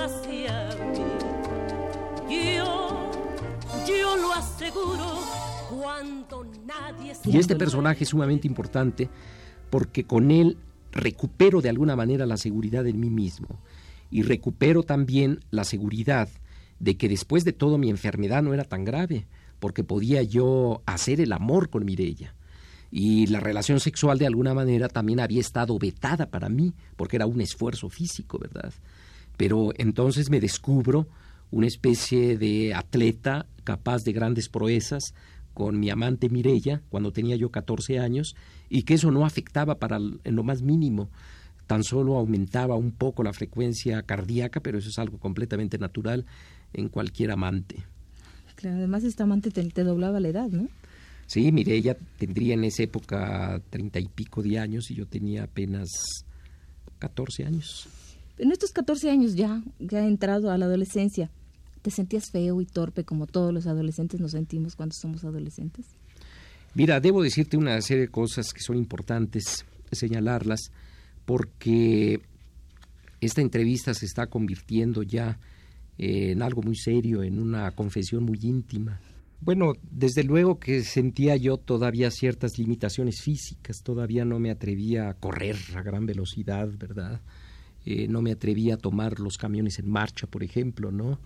Hacia 0.05 0.69
mí. 0.93 1.05
Yo, 2.57 3.11
yo 3.87 4.17
lo 4.17 4.33
aseguro 4.33 5.19
cuando 5.71 6.45
nadie 6.67 7.13
Y 7.25 7.39
este 7.39 7.57
personaje 7.57 8.05
es 8.05 8.11
sumamente 8.11 8.47
importante 8.47 9.09
porque 9.71 10.05
con 10.05 10.31
él 10.31 10.57
recupero 10.93 11.61
de 11.61 11.69
alguna 11.69 11.97
manera 11.97 12.27
la 12.27 12.37
seguridad 12.37 12.87
en 12.87 13.01
mí 13.01 13.11
mismo 13.11 13.49
y 14.11 14.23
recupero 14.23 14.83
también 14.83 15.41
la 15.51 15.65
seguridad 15.65 16.29
de 16.79 16.97
que 16.97 17.09
después 17.09 17.45
de 17.45 17.53
todo 17.53 17.79
mi 17.79 17.91
enfermedad 17.91 18.43
no 18.43 18.55
era 18.55 18.65
tan 18.65 18.85
grave, 18.85 19.27
porque 19.59 19.85
podía 19.85 20.23
yo 20.23 20.83
hacer 20.87 21.21
el 21.21 21.33
amor 21.33 21.71
con 21.71 21.85
Mirella. 21.85 22.35
Y 22.91 23.27
la 23.27 23.41
relación 23.41 23.81
sexual 23.81 24.19
de 24.19 24.27
alguna 24.27 24.55
manera 24.55 24.89
también 24.89 25.19
había 25.19 25.41
estado 25.41 25.79
vetada 25.79 26.31
para 26.31 26.49
mí, 26.49 26.75
porque 26.97 27.17
era 27.17 27.27
un 27.27 27.41
esfuerzo 27.41 27.89
físico, 27.89 28.39
¿verdad? 28.39 28.73
Pero 29.37 29.71
entonces 29.77 30.31
me 30.31 30.41
descubro 30.41 31.07
una 31.51 31.67
especie 31.67 32.37
de 32.37 32.75
atleta 32.75 33.47
capaz 33.65 34.03
de 34.05 34.13
grandes 34.13 34.49
proezas, 34.49 35.15
con 35.55 35.79
mi 35.79 35.89
amante 35.89 36.29
Mirella 36.29 36.83
cuando 36.91 37.13
tenía 37.13 37.37
yo 37.37 37.51
14 37.51 38.01
años 38.01 38.35
y 38.69 38.83
que 38.83 38.95
eso 38.95 39.11
no 39.11 39.25
afectaba 39.25 39.77
para 39.77 39.97
en 39.97 40.35
lo 40.35 40.43
más 40.43 40.63
mínimo, 40.63 41.09
tan 41.67 41.85
solo 41.85 42.17
aumentaba 42.17 42.75
un 42.75 42.91
poco 42.91 43.23
la 43.23 43.33
frecuencia 43.33 44.03
cardíaca, 44.03 44.61
pero 44.61 44.79
eso 44.79 44.89
es 44.89 44.99
algo 44.99 45.19
completamente 45.19 45.79
natural 45.79 46.27
en 46.73 46.89
cualquier 46.89 47.31
amante. 47.31 47.77
Claro, 48.57 48.79
además 48.79 49.05
esta 49.05 49.25
amante 49.25 49.51
te, 49.51 49.85
doblaba 49.85 50.21
la 50.21 50.29
edad, 50.29 50.49
¿no? 50.49 50.69
Sí, 51.27 51.51
Mirella 51.53 51.97
tendría 52.19 52.55
en 52.55 52.65
esa 52.65 52.83
época 52.83 53.61
treinta 53.71 53.99
y 53.99 54.07
pico 54.07 54.43
de 54.43 54.59
años 54.59 54.91
y 54.91 54.95
yo 54.95 55.07
tenía 55.07 55.45
apenas 55.45 55.89
14 56.99 57.47
años. 57.47 57.89
En 58.39 58.53
estos 58.53 58.73
14 58.73 59.11
años 59.11 59.35
ya, 59.35 59.63
que 59.89 59.97
ha 59.97 60.07
entrado 60.07 60.51
a 60.51 60.59
la 60.59 60.67
adolescencia, 60.67 61.31
¿Te 61.85 61.91
sentías 61.91 62.31
feo 62.31 62.63
y 62.63 62.65
torpe 62.65 63.05
como 63.05 63.27
todos 63.27 63.53
los 63.53 63.67
adolescentes 63.67 64.19
nos 64.19 64.31
sentimos 64.31 64.75
cuando 64.75 64.95
somos 64.95 65.23
adolescentes? 65.23 65.85
Mira, 66.73 66.99
debo 66.99 67.23
decirte 67.23 67.59
una 67.59 67.79
serie 67.83 68.05
de 68.05 68.09
cosas 68.09 68.55
que 68.55 68.63
son 68.63 68.79
importantes 68.79 69.67
señalarlas 69.93 70.71
porque 71.27 72.23
esta 73.21 73.43
entrevista 73.43 73.93
se 73.93 74.07
está 74.07 74.29
convirtiendo 74.29 75.03
ya 75.03 75.39
en 75.99 76.41
algo 76.41 76.63
muy 76.63 76.75
serio, 76.75 77.23
en 77.23 77.39
una 77.39 77.71
confesión 77.73 78.25
muy 78.25 78.39
íntima. 78.41 78.99
Bueno, 79.43 79.75
desde 79.83 80.25
luego 80.25 80.59
que 80.59 80.83
sentía 80.85 81.37
yo 81.37 81.59
todavía 81.59 82.11
ciertas 82.11 82.57
limitaciones 82.57 83.21
físicas, 83.21 83.83
todavía 83.83 84.25
no 84.25 84.39
me 84.39 84.51
atrevía 84.51 85.11
a 85.11 85.15
correr 85.15 85.57
a 85.77 85.83
gran 85.83 86.07
velocidad, 86.07 86.67
¿verdad? 86.79 87.21
Eh, 87.87 88.09
no 88.09 88.23
me 88.23 88.33
atrevía 88.33 88.75
a 88.75 88.79
tomar 88.79 89.21
los 89.21 89.37
camiones 89.37 89.79
en 89.79 89.91
marcha, 89.91 90.27
por 90.27 90.43
ejemplo, 90.43 90.91
¿no? 90.91 91.19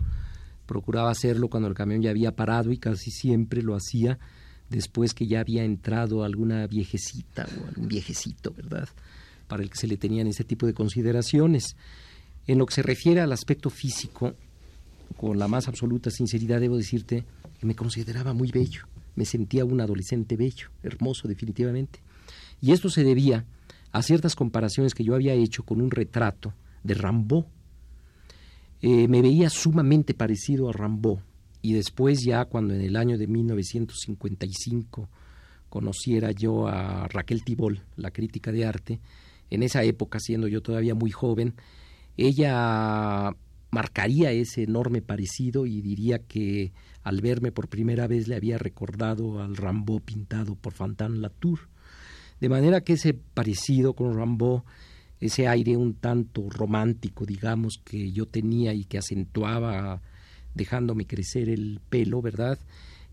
procuraba 0.69 1.11
hacerlo 1.11 1.49
cuando 1.49 1.67
el 1.67 1.75
camión 1.75 2.03
ya 2.03 2.11
había 2.11 2.37
parado 2.37 2.71
y 2.71 2.77
casi 2.77 3.11
siempre 3.11 3.63
lo 3.63 3.75
hacía 3.75 4.19
después 4.69 5.15
que 5.15 5.27
ya 5.27 5.41
había 5.41 5.65
entrado 5.65 6.23
alguna 6.23 6.67
viejecita 6.67 7.49
o 7.59 7.69
algún 7.69 7.89
viejecito, 7.89 8.53
¿verdad? 8.55 8.87
Para 9.49 9.63
el 9.63 9.71
que 9.71 9.79
se 9.79 9.87
le 9.87 9.97
tenían 9.97 10.27
ese 10.27 10.45
tipo 10.45 10.67
de 10.67 10.75
consideraciones. 10.75 11.75
En 12.47 12.59
lo 12.59 12.67
que 12.67 12.75
se 12.75 12.83
refiere 12.83 13.23
al 13.23 13.33
aspecto 13.33 13.71
físico, 13.71 14.35
con 15.17 15.39
la 15.39 15.49
más 15.49 15.69
absoluta 15.69 16.11
sinceridad 16.11 16.61
debo 16.61 16.77
decirte 16.77 17.25
que 17.59 17.67
me 17.67 17.75
consideraba 17.75 18.35
muy 18.35 18.51
bello, 18.51 18.83
me 19.17 19.25
sentía 19.25 19.65
un 19.65 19.81
adolescente 19.81 20.37
bello, 20.37 20.69
hermoso 20.83 21.29
definitivamente. 21.29 22.01
Y 22.61 22.73
esto 22.73 22.91
se 22.91 23.05
debía 23.05 23.47
a 23.93 24.03
ciertas 24.03 24.35
comparaciones 24.35 24.95
que 24.95 25.05
yo 25.05 25.15
había 25.15 25.35
hecho 25.35 25.63
con 25.63 25.81
un 25.81 25.91
retrato 25.91 26.55
de 26.83 26.95
Rambaud, 26.95 27.45
eh, 28.81 29.09
me 29.09 29.23
veía 29.23 29.51
sumamente 29.51 30.15
parecido 30.15 30.69
a 30.69 30.73
Rambaud 30.73 31.19
y 31.63 31.73
después 31.73 32.23
ya 32.25 32.45
cuando 32.45 32.75
en 32.75 32.83
el 32.83 32.97
año 32.97 33.19
de 33.19 33.27
1955 33.27 35.09
conociera 35.69 36.31
yo 36.31 36.69
a 36.69 37.09
Raquel 37.09 37.45
Tibol, 37.45 37.83
la 37.97 38.11
crítica 38.11 38.53
de 38.53 38.65
arte, 38.65 39.01
en 39.51 39.63
esa 39.63 39.83
época 39.83 40.19
siendo 40.21 40.47
yo 40.47 40.63
todavía 40.63 40.95
muy 40.95 41.11
joven, 41.11 41.55
ella 42.17 43.35
marcaría 43.71 44.33
ese 44.33 44.63
enorme 44.63 45.03
parecido 45.03 45.67
y 45.67 45.81
diría 45.83 46.21
que 46.21 46.73
al 47.03 47.21
verme 47.21 47.53
por 47.53 47.69
primera 47.69 48.07
vez 48.07 48.29
le 48.29 48.37
había 48.37 48.59
recordado 48.59 49.43
al 49.43 49.57
Rambaud 49.57 50.03
pintado 50.03 50.55
por 50.55 50.73
Fantin 50.73 51.21
Latour. 51.21 51.69
De 52.41 52.49
manera 52.49 52.81
que 52.81 52.95
ese 52.95 53.15
parecido 53.15 53.95
con 53.95 54.17
Rambaud 54.17 54.63
ese 55.21 55.49
aire 55.49 55.77
un 55.77 55.95
tanto 55.95 56.49
romántico, 56.49 57.27
digamos, 57.27 57.81
que 57.85 58.13
yo 58.13 58.27
tenía 58.27 58.73
y 58.73 58.85
que 58.85 58.99
acentuaba 58.99 60.01
dejándome 60.55 61.07
crecer 61.07 61.49
el 61.49 61.81
pelo, 61.89 62.23
¿verdad? 62.23 62.59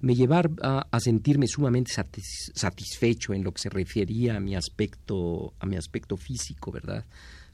Me 0.01 0.13
llevaba 0.13 0.87
a, 0.91 0.99
sentirme 0.99 1.47
sumamente 1.47 1.91
satisfecho 1.91 3.33
en 3.33 3.43
lo 3.43 3.51
que 3.51 3.61
se 3.61 3.69
refería 3.69 4.37
a 4.37 4.39
mi 4.39 4.55
aspecto, 4.55 5.53
a 5.59 5.65
mi 5.65 5.77
aspecto 5.77 6.17
físico, 6.17 6.71
¿verdad? 6.71 7.05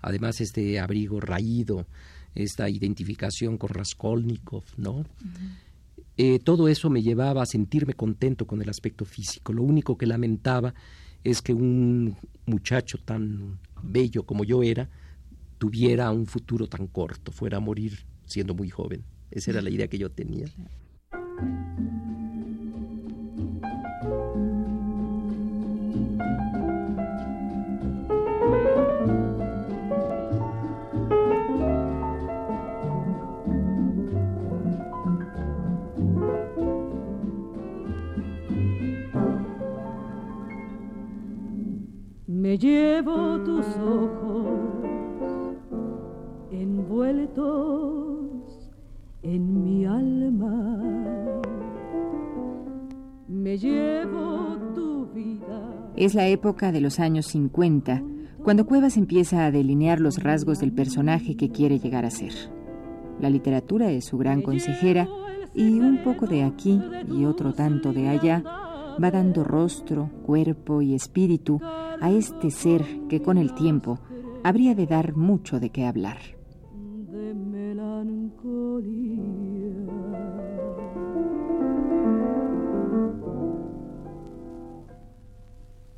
Además, 0.01 0.41
este 0.41 0.79
abrigo 0.79 1.21
raído, 1.21 1.85
esta 2.35 2.69
identificación 2.69 3.57
con 3.57 3.69
Raskolnikov, 3.69 4.63
¿no? 4.77 5.05
Eh, 6.17 6.39
todo 6.39 6.67
eso 6.67 6.89
me 6.89 7.01
llevaba 7.01 7.43
a 7.43 7.45
sentirme 7.45 7.93
contento 7.93 8.45
con 8.45 8.61
el 8.61 8.69
aspecto 8.69 9.05
físico. 9.05 9.53
Lo 9.53 9.63
único 9.63 9.97
que 9.97 10.07
lamentaba 10.07 10.73
es 11.23 11.41
que 11.41 11.53
un 11.53 12.15
muchacho 12.45 12.97
tan 12.97 13.59
bello 13.83 14.23
como 14.23 14.43
yo 14.43 14.63
era, 14.63 14.89
tuviera 15.57 16.11
un 16.11 16.25
futuro 16.25 16.67
tan 16.67 16.87
corto, 16.87 17.31
fuera 17.31 17.57
a 17.57 17.59
morir 17.59 18.05
siendo 18.25 18.53
muy 18.53 18.69
joven. 18.69 19.03
Esa 19.29 19.51
era 19.51 19.61
la 19.61 19.69
idea 19.69 19.87
que 19.87 19.97
yo 19.97 20.09
tenía. 20.11 20.45
Me 42.51 42.58
llevo 42.58 43.39
tus 43.46 43.65
ojos 43.77 44.46
envueltos 46.51 47.48
en 49.24 49.63
mi 49.63 49.86
alma. 49.86 50.77
Me 53.29 53.58
llevo 53.58 54.58
tu 54.75 55.05
vida. 55.13 55.93
Es 55.96 56.13
la 56.13 56.27
época 56.27 56.74
de 56.74 56.81
los 56.81 57.00
años 57.00 57.27
50, 57.27 58.03
cuando 58.43 58.65
Cuevas 58.65 58.98
empieza 58.98 59.46
a 59.46 59.51
delinear 59.51 60.01
los 60.01 60.22
rasgos 60.22 60.60
del 60.60 60.74
personaje 60.74 61.38
que 61.38 61.51
quiere 61.51 61.79
llegar 61.79 62.03
a 62.03 62.12
ser. 62.12 62.34
La 63.22 63.29
literatura 63.29 63.91
es 63.91 64.03
su 64.03 64.17
gran 64.17 64.41
consejera 64.41 65.08
y 65.55 65.79
un 65.79 66.03
poco 66.03 66.27
de 66.27 66.43
aquí 66.43 66.81
y 67.17 67.24
otro 67.24 67.53
tanto 67.53 67.93
de 67.93 68.10
allá 68.10 68.43
va 69.01 69.10
dando 69.10 69.46
rostro, 69.46 70.10
cuerpo 70.25 70.81
y 70.81 70.96
espíritu 70.96 71.62
a 72.01 72.12
este 72.12 72.51
ser 72.51 72.84
que 73.08 73.22
con 73.22 73.38
el 73.38 73.53
tiempo 73.53 74.00
habría 74.43 74.75
de 74.75 74.88
dar 74.88 75.15
mucho 75.15 75.60
de 75.60 75.70
qué 75.70 75.86
hablar. 75.86 76.17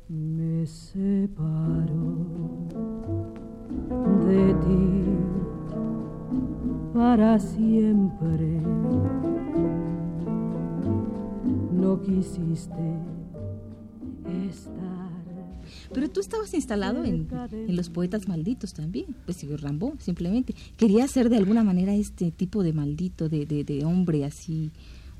Me 0.08 0.66
separo 0.66 2.14
de 4.26 4.54
ti 4.54 5.04
para 6.92 7.38
siempre. 7.38 8.60
No 11.72 12.00
quisiste. 12.00 13.13
Pero 15.94 16.10
tú 16.10 16.20
estabas 16.20 16.52
instalado 16.54 17.04
en, 17.04 17.28
los 17.68 17.88
poetas 17.88 18.28
malditos 18.28 18.74
también, 18.74 19.14
pues 19.24 19.44
Rambo, 19.60 19.94
simplemente. 19.98 20.54
Quería 20.76 21.06
ser 21.08 21.28
de 21.28 21.36
alguna 21.36 21.62
manera 21.62 21.94
este 21.94 22.30
tipo 22.30 22.62
de 22.62 22.72
maldito, 22.72 23.28
de, 23.28 23.46
de, 23.46 23.84
hombre 23.84 24.24
así 24.24 24.70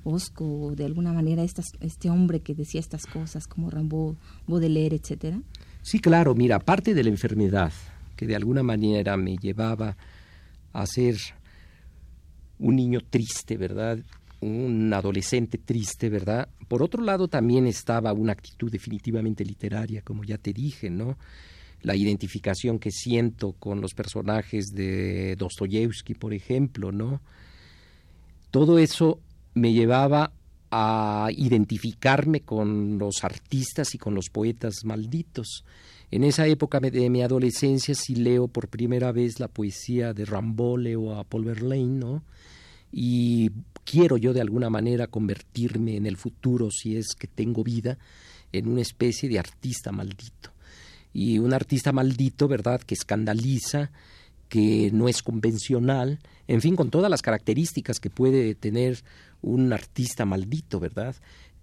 osco, 0.02 0.74
de 0.76 0.84
alguna 0.84 1.12
manera 1.12 1.42
estas, 1.42 1.72
este 1.80 2.10
hombre 2.10 2.40
que 2.40 2.54
decía 2.54 2.80
estas 2.80 3.06
cosas 3.06 3.46
como 3.46 3.70
Rambo, 3.70 4.16
Baudelaire, 4.46 4.96
etcétera. 4.96 5.40
Sí, 5.82 5.98
claro, 5.98 6.34
mira, 6.34 6.56
aparte 6.56 6.94
de 6.94 7.02
la 7.02 7.10
enfermedad, 7.10 7.72
que 8.16 8.26
de 8.26 8.36
alguna 8.36 8.62
manera 8.62 9.16
me 9.16 9.36
llevaba 9.36 9.96
a 10.72 10.86
ser 10.86 11.16
un 12.58 12.76
niño 12.76 13.00
triste, 13.08 13.56
¿verdad? 13.56 13.98
Un 14.44 14.92
adolescente 14.92 15.56
triste, 15.56 16.10
¿verdad? 16.10 16.50
Por 16.68 16.82
otro 16.82 17.02
lado, 17.02 17.28
también 17.28 17.66
estaba 17.66 18.12
una 18.12 18.32
actitud 18.32 18.70
definitivamente 18.70 19.42
literaria, 19.42 20.02
como 20.02 20.22
ya 20.22 20.36
te 20.36 20.52
dije, 20.52 20.90
¿no? 20.90 21.16
La 21.80 21.96
identificación 21.96 22.78
que 22.78 22.90
siento 22.90 23.52
con 23.52 23.80
los 23.80 23.94
personajes 23.94 24.66
de 24.66 25.34
Dostoyevsky, 25.36 26.12
por 26.12 26.34
ejemplo, 26.34 26.92
¿no? 26.92 27.22
Todo 28.50 28.78
eso 28.78 29.18
me 29.54 29.72
llevaba 29.72 30.30
a 30.70 31.28
identificarme 31.34 32.40
con 32.40 32.98
los 32.98 33.24
artistas 33.24 33.94
y 33.94 33.98
con 33.98 34.14
los 34.14 34.28
poetas 34.28 34.84
malditos. 34.84 35.64
En 36.10 36.22
esa 36.22 36.46
época 36.46 36.80
de 36.80 37.08
mi 37.08 37.22
adolescencia 37.22 37.94
sí 37.94 38.14
leo 38.14 38.48
por 38.48 38.68
primera 38.68 39.10
vez 39.10 39.40
la 39.40 39.48
poesía 39.48 40.12
de 40.12 40.26
Rimbaud, 40.26 40.80
leo 40.80 41.14
a 41.14 41.24
Paul 41.24 41.46
Verlaine, 41.46 41.98
¿no? 41.98 42.22
Y 42.92 43.50
quiero 43.84 44.16
yo 44.16 44.32
de 44.32 44.40
alguna 44.40 44.70
manera 44.70 45.06
convertirme 45.06 45.96
en 45.96 46.06
el 46.06 46.16
futuro, 46.16 46.70
si 46.70 46.96
es 46.96 47.14
que 47.18 47.26
tengo 47.26 47.62
vida, 47.62 47.98
en 48.52 48.68
una 48.68 48.82
especie 48.82 49.28
de 49.28 49.38
artista 49.38 49.92
maldito. 49.92 50.52
Y 51.12 51.38
un 51.38 51.52
artista 51.54 51.92
maldito, 51.92 52.48
¿verdad?, 52.48 52.80
que 52.80 52.94
escandaliza, 52.94 53.90
que 54.48 54.90
no 54.92 55.08
es 55.08 55.22
convencional, 55.22 56.18
en 56.46 56.60
fin, 56.60 56.76
con 56.76 56.90
todas 56.90 57.10
las 57.10 57.22
características 57.22 58.00
que 58.00 58.10
puede 58.10 58.54
tener 58.54 59.02
un 59.42 59.72
artista 59.72 60.24
maldito, 60.24 60.80
¿verdad? 60.80 61.16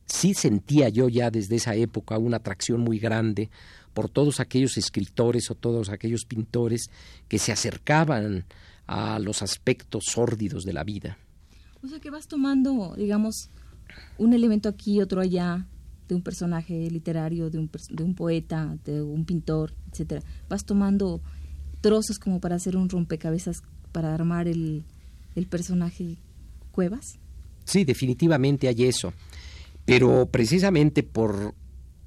Sí 0.06 0.34
sentía 0.34 0.90
yo 0.90 1.08
ya 1.08 1.32
desde 1.32 1.56
esa 1.56 1.75
época 1.75 2.18
una 2.18 2.38
atracción 2.38 2.82
muy 2.82 3.00
grande 3.00 3.50
por 3.94 4.10
todos 4.10 4.40
aquellos 4.40 4.78
escritores 4.78 5.50
o 5.51 5.56
todos 5.56 5.90
aquellos 5.90 6.25
pintores 6.25 6.90
que 7.28 7.40
se 7.40 7.51
acercaban 7.51 8.46
a 8.88 9.20
los 9.20 9.42
aspectos 9.42 10.06
sórdidos 10.06 10.63
de 10.63 10.74
la 10.74 10.84
vida. 10.84 11.18
O 11.84 11.88
sea 11.88 12.00
que 12.00 12.10
vas 12.10 12.28
tomando, 12.28 12.96
digamos, 12.96 13.50
un 14.18 14.34
elemento 14.34 14.70
aquí, 14.70 15.02
otro 15.02 15.22
allá, 15.22 15.67
de 16.08 16.15
un 16.15 16.22
personaje 16.22 16.89
literario, 16.91 17.50
de 17.50 17.58
un, 17.58 17.70
de 17.89 18.04
un 18.04 18.15
poeta, 18.15 18.78
de 18.86 19.02
un 19.02 19.26
pintor, 19.26 19.74
etcétera. 19.91 20.22
Vas 20.50 20.65
tomando 20.65 21.22
trozos 21.80 22.20
como 22.20 22.39
para 22.39 22.56
hacer 22.56 22.76
un 22.76 22.89
rompecabezas, 22.89 23.63
para 23.91 24.13
armar 24.13 24.48
el, 24.48 24.84
el 25.36 25.48
personaje 25.48 26.17
Cuevas. 26.72 27.17
Sí, 27.65 27.84
definitivamente 27.84 28.67
hay 28.67 28.84
eso. 28.84 29.13
Pero 29.86 30.28
precisamente 30.28 31.04
por 31.04 31.54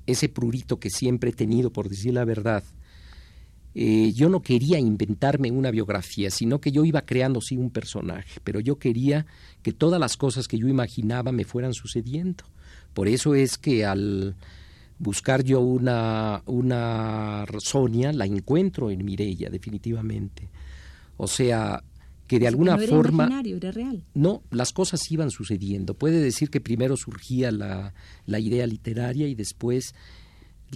ese 0.07 0.29
prurito 0.29 0.79
que 0.79 0.91
siempre 0.91 1.31
he 1.31 1.33
tenido, 1.33 1.71
por 1.71 1.89
decir 1.89 2.15
la 2.15 2.25
verdad, 2.25 2.63
eh, 3.75 4.13
yo 4.13 4.29
no 4.29 4.41
quería 4.41 4.79
inventarme 4.79 5.51
una 5.51 5.71
biografía, 5.71 6.31
sino 6.31 6.61
que 6.61 6.71
yo 6.71 6.85
iba 6.85 7.03
creando 7.03 7.41
sí 7.41 7.57
un 7.57 7.71
personaje, 7.71 8.41
pero 8.45 8.61
yo 8.61 8.79
quería 8.79 9.27
que 9.63 9.73
todas 9.73 9.99
las 9.99 10.17
cosas 10.17 10.47
que 10.47 10.59
yo 10.59 10.69
imaginaba 10.69 11.33
me 11.33 11.45
fueran 11.45 11.75
sucediendo. 11.75 12.45
Por 12.93 13.09
eso 13.09 13.35
es 13.35 13.59
que 13.59 13.85
al 13.85 14.37
buscar 14.99 15.43
yo 15.43 15.61
una, 15.61 16.43
una 16.47 17.45
Sonia, 17.59 18.13
la 18.13 18.27
encuentro 18.27 18.91
en 18.91 19.05
Mirella, 19.05 19.51
definitivamente. 19.51 20.49
O 21.17 21.27
sea, 21.27 21.83
que 22.29 22.39
de 22.39 22.47
alguna 22.47 22.79
forma... 22.79 23.29
Era 23.45 23.73
real. 23.73 24.05
No, 24.15 24.43
las 24.51 24.73
cosas 24.73 25.01
iban 25.11 25.31
sucediendo. 25.31 25.95
Puede 25.95 26.21
decir 26.21 26.49
que 26.51 26.61
primero 26.61 26.97
surgía 26.97 27.51
la, 27.51 27.93
la 28.27 28.39
idea 28.39 28.67
literaria 28.67 29.27
y 29.27 29.35
después 29.35 29.95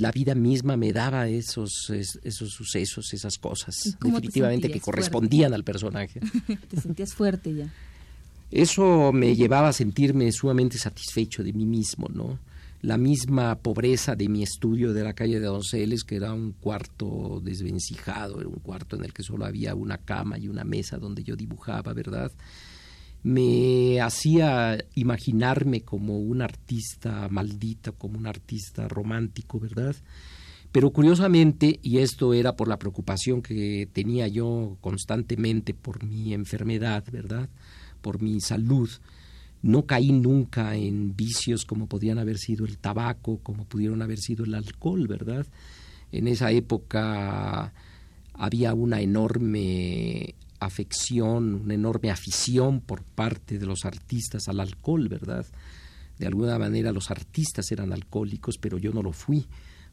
la 0.00 0.10
vida 0.10 0.34
misma 0.34 0.76
me 0.76 0.92
daba 0.92 1.28
esos, 1.28 1.90
esos 1.90 2.50
sucesos, 2.50 3.12
esas 3.12 3.38
cosas, 3.38 3.96
definitivamente 4.00 4.70
que 4.70 4.80
correspondían 4.80 5.54
al 5.54 5.64
personaje. 5.64 6.20
te 6.70 6.80
sentías 6.80 7.14
fuerte 7.14 7.54
ya. 7.54 7.72
Eso 8.50 9.12
me 9.12 9.36
llevaba 9.36 9.68
a 9.68 9.72
sentirme 9.72 10.32
sumamente 10.32 10.78
satisfecho 10.78 11.42
de 11.42 11.52
mí 11.52 11.66
mismo, 11.66 12.08
¿no? 12.08 12.38
La 12.80 12.96
misma 12.96 13.56
pobreza 13.56 14.14
de 14.14 14.28
mi 14.28 14.42
estudio 14.42 14.92
de 14.92 15.02
la 15.02 15.12
calle 15.12 15.40
de 15.40 15.46
Donceles, 15.46 16.04
que 16.04 16.16
era 16.16 16.32
un 16.32 16.52
cuarto 16.52 17.40
desvencijado, 17.42 18.40
era 18.40 18.48
un 18.48 18.60
cuarto 18.60 18.96
en 18.96 19.04
el 19.04 19.12
que 19.12 19.22
solo 19.22 19.44
había 19.44 19.74
una 19.74 19.98
cama 19.98 20.38
y 20.38 20.48
una 20.48 20.64
mesa 20.64 20.96
donde 20.96 21.24
yo 21.24 21.34
dibujaba, 21.34 21.92
¿verdad? 21.92 22.30
Me 23.22 24.00
hacía 24.00 24.78
imaginarme 24.94 25.82
como 25.82 26.18
un 26.18 26.42
artista 26.42 27.28
maldito, 27.30 27.94
como 27.94 28.18
un 28.18 28.26
artista 28.26 28.88
romántico, 28.88 29.58
¿verdad? 29.58 29.96
Pero 30.70 30.90
curiosamente, 30.90 31.80
y 31.82 31.98
esto 31.98 32.34
era 32.34 32.54
por 32.54 32.68
la 32.68 32.78
preocupación 32.78 33.42
que 33.42 33.88
tenía 33.92 34.28
yo 34.28 34.76
constantemente 34.80 35.74
por 35.74 36.04
mi 36.04 36.34
enfermedad, 36.34 37.04
¿verdad? 37.10 37.48
Por 38.02 38.20
mi 38.20 38.40
salud, 38.40 38.88
no 39.62 39.86
caí 39.86 40.12
nunca 40.12 40.76
en 40.76 41.16
vicios 41.16 41.64
como 41.64 41.86
podían 41.86 42.18
haber 42.18 42.38
sido 42.38 42.66
el 42.66 42.78
tabaco, 42.78 43.38
como 43.42 43.64
pudieron 43.64 44.02
haber 44.02 44.18
sido 44.18 44.44
el 44.44 44.54
alcohol, 44.54 45.08
¿verdad? 45.08 45.46
En 46.12 46.28
esa 46.28 46.50
época 46.52 47.72
había 48.34 48.74
una 48.74 49.00
enorme 49.00 50.34
afección, 50.60 51.54
una 51.54 51.74
enorme 51.74 52.10
afición 52.10 52.80
por 52.80 53.02
parte 53.02 53.58
de 53.58 53.66
los 53.66 53.84
artistas 53.84 54.48
al 54.48 54.60
alcohol, 54.60 55.08
¿verdad? 55.08 55.46
De 56.18 56.26
alguna 56.26 56.58
manera 56.58 56.92
los 56.92 57.10
artistas 57.10 57.70
eran 57.70 57.92
alcohólicos, 57.92 58.58
pero 58.58 58.78
yo 58.78 58.92
no 58.92 59.02
lo 59.02 59.12
fui 59.12 59.46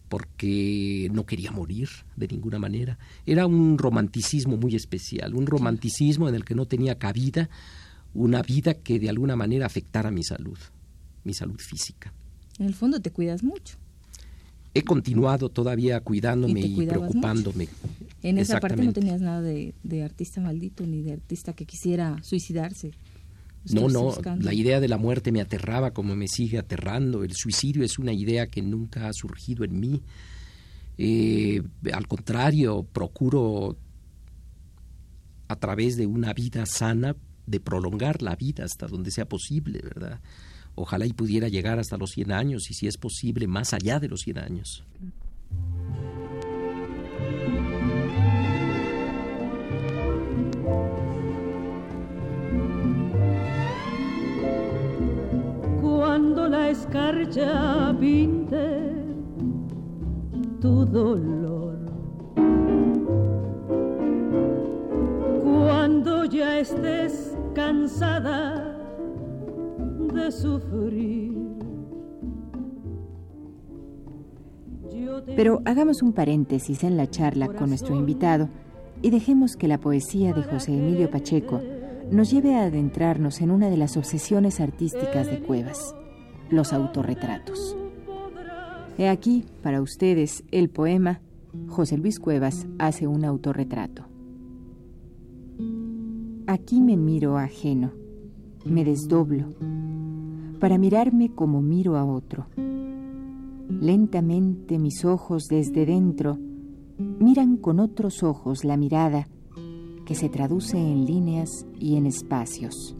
porque 0.09 1.09
no 1.11 1.25
quería 1.25 1.51
morir 1.51 1.89
de 2.15 2.27
ninguna 2.27 2.59
manera. 2.59 2.97
Era 3.25 3.47
un 3.47 3.77
romanticismo 3.77 4.57
muy 4.57 4.75
especial, 4.75 5.33
un 5.33 5.47
romanticismo 5.47 6.29
en 6.29 6.35
el 6.35 6.45
que 6.45 6.55
no 6.55 6.65
tenía 6.65 6.97
cabida 6.97 7.49
una 8.13 8.41
vida 8.41 8.75
que 8.75 8.97
de 8.97 9.09
alguna 9.09 9.35
manera 9.35 9.65
afectara 9.65 10.09
mi 10.09 10.23
salud, 10.23 10.57
mi 11.25 11.33
salud 11.33 11.59
física. 11.59 12.13
En 12.59 12.67
el 12.67 12.73
fondo 12.73 13.01
te 13.01 13.11
cuidas 13.11 13.43
mucho 13.43 13.77
he 14.75 14.83
continuado 14.83 15.49
todavía 15.49 16.01
cuidándome 16.01 16.59
y, 16.59 16.85
preocupándome. 16.85 17.69
En 18.25 18.39
esa 18.39 18.59
parte 18.59 18.83
no 18.83 18.91
tenías 18.91 19.21
nada 19.21 19.41
de, 19.41 20.03
artista 20.03 20.41
maldito 20.41 20.83
ni 20.87 21.03
de 21.03 21.13
artista 21.13 21.53
que 21.53 21.67
quisiera 21.67 22.17
suicidarse. 22.23 22.89
No, 23.71 23.87
no, 23.87 24.15
la 24.39 24.53
idea 24.53 24.79
de 24.79 24.87
la 24.87 24.97
muerte 24.97 25.31
me 25.31 25.41
aterraba 25.41 25.91
como 25.91 26.15
me 26.15 26.27
sigue 26.27 26.57
aterrando. 26.57 27.23
El 27.23 27.33
suicidio 27.33 27.83
es 27.83 27.99
una 27.99 28.13
idea 28.13 28.47
que 28.47 28.63
nunca 28.63 29.07
ha 29.07 29.13
surgido 29.13 29.63
en 29.63 29.79
mí. 29.79 30.01
Eh, 30.97 31.61
al 31.93 32.07
contrario, 32.07 32.83
procuro 32.83 33.77
a 35.47 35.55
través 35.57 35.95
de 35.95 36.07
una 36.07 36.33
vida 36.33 36.65
sana 36.65 37.15
de 37.45 37.59
prolongar 37.59 38.23
la 38.23 38.35
vida 38.35 38.63
hasta 38.63 38.87
donde 38.87 39.11
sea 39.11 39.25
posible, 39.25 39.81
¿verdad? 39.83 40.19
Ojalá 40.73 41.05
y 41.05 41.13
pudiera 41.13 41.47
llegar 41.47 41.77
hasta 41.77 41.97
los 41.97 42.09
100 42.11 42.31
años 42.31 42.71
y 42.71 42.73
si 42.73 42.87
es 42.87 42.97
posible 42.97 43.45
más 43.45 43.73
allá 43.73 43.99
de 43.99 44.07
los 44.07 44.21
100 44.21 44.39
años. 44.39 44.83
Cuando 56.25 56.49
la 56.49 56.69
escarcha 56.71 57.95
pinte 57.99 58.79
tu 60.59 60.83
dolor, 60.83 61.77
cuando 65.43 66.25
ya 66.25 66.57
estés 66.57 67.37
cansada 67.53 68.75
de 70.15 70.31
sufrir. 70.31 71.37
Pero 75.35 75.61
hagamos 75.65 76.01
un 76.01 76.11
paréntesis 76.11 76.83
en 76.83 76.97
la 76.97 77.07
charla 77.07 77.49
con 77.49 77.69
nuestro 77.69 77.95
invitado 77.95 78.49
y 79.03 79.11
dejemos 79.11 79.55
que 79.55 79.67
la 79.67 79.77
poesía 79.77 80.33
de 80.33 80.41
José 80.41 80.73
Emilio 80.73 81.11
Pacheco 81.11 81.61
nos 82.09 82.31
lleve 82.31 82.55
a 82.55 82.63
adentrarnos 82.63 83.41
en 83.41 83.51
una 83.51 83.69
de 83.69 83.77
las 83.77 83.95
obsesiones 83.95 84.59
artísticas 84.59 85.27
de 85.27 85.39
Cuevas, 85.39 85.95
los 86.49 86.73
autorretratos. 86.73 87.75
He 88.97 89.09
aquí, 89.09 89.45
para 89.61 89.81
ustedes, 89.81 90.43
el 90.51 90.69
poema 90.69 91.21
José 91.67 91.97
Luis 91.97 92.19
Cuevas 92.19 92.67
hace 92.79 93.07
un 93.07 93.25
autorretrato. 93.25 94.05
Aquí 96.47 96.79
me 96.79 96.95
miro 96.95 97.37
ajeno, 97.37 97.91
me 98.65 98.85
desdoblo, 98.85 99.47
para 100.59 100.77
mirarme 100.77 101.33
como 101.33 101.61
miro 101.61 101.97
a 101.97 102.05
otro. 102.05 102.47
Lentamente 103.67 104.77
mis 104.77 105.03
ojos 105.03 105.47
desde 105.49 105.85
dentro 105.85 106.37
miran 106.97 107.57
con 107.57 107.79
otros 107.79 108.23
ojos 108.23 108.63
la 108.63 108.77
mirada 108.77 109.27
que 110.05 110.15
se 110.15 110.29
traduce 110.29 110.77
en 110.77 111.05
líneas 111.05 111.65
y 111.79 111.95
en 111.95 112.05
espacios. 112.05 112.95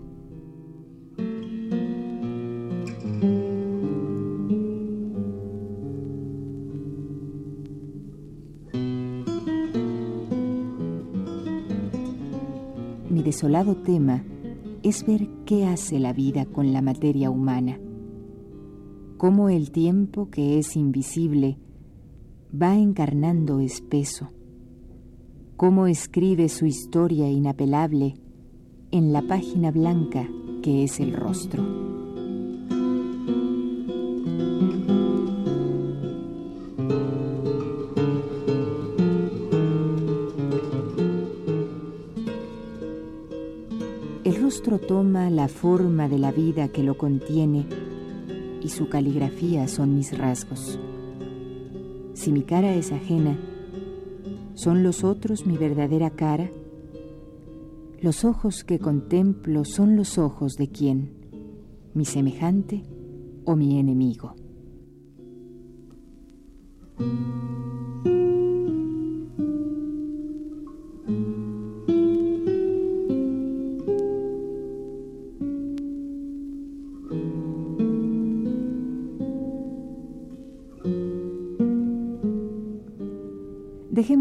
Mi 13.15 13.23
desolado 13.23 13.77
tema 13.77 14.25
es 14.83 15.05
ver 15.05 15.29
qué 15.45 15.65
hace 15.65 15.99
la 15.99 16.11
vida 16.11 16.45
con 16.45 16.73
la 16.73 16.81
materia 16.81 17.29
humana, 17.29 17.79
cómo 19.15 19.47
el 19.47 19.71
tiempo 19.71 20.29
que 20.29 20.59
es 20.59 20.75
invisible 20.75 21.57
va 22.61 22.75
encarnando 22.75 23.61
espeso, 23.61 24.31
cómo 25.55 25.87
escribe 25.87 26.49
su 26.49 26.65
historia 26.65 27.31
inapelable 27.31 28.15
en 28.91 29.13
la 29.13 29.21
página 29.21 29.71
blanca 29.71 30.27
que 30.61 30.83
es 30.83 30.99
el 30.99 31.13
rostro. 31.13 31.94
Toma 44.87 45.29
la 45.29 45.47
forma 45.47 46.07
de 46.07 46.19
la 46.19 46.31
vida 46.31 46.67
que 46.67 46.83
lo 46.83 46.97
contiene 46.97 47.65
y 48.61 48.69
su 48.69 48.87
caligrafía 48.87 49.67
son 49.67 49.95
mis 49.95 50.17
rasgos. 50.17 50.79
Si 52.13 52.31
mi 52.31 52.43
cara 52.43 52.73
es 52.75 52.91
ajena, 52.91 53.37
¿son 54.53 54.83
los 54.83 55.03
otros 55.03 55.45
mi 55.45 55.57
verdadera 55.57 56.09
cara? 56.09 56.49
Los 58.01 58.25
ojos 58.25 58.63
que 58.63 58.79
contemplo 58.79 59.65
son 59.65 59.95
los 59.95 60.17
ojos 60.17 60.53
de 60.55 60.69
quién, 60.69 61.11
mi 61.93 62.05
semejante 62.05 62.83
o 63.43 63.55
mi 63.55 63.79
enemigo. 63.79 64.35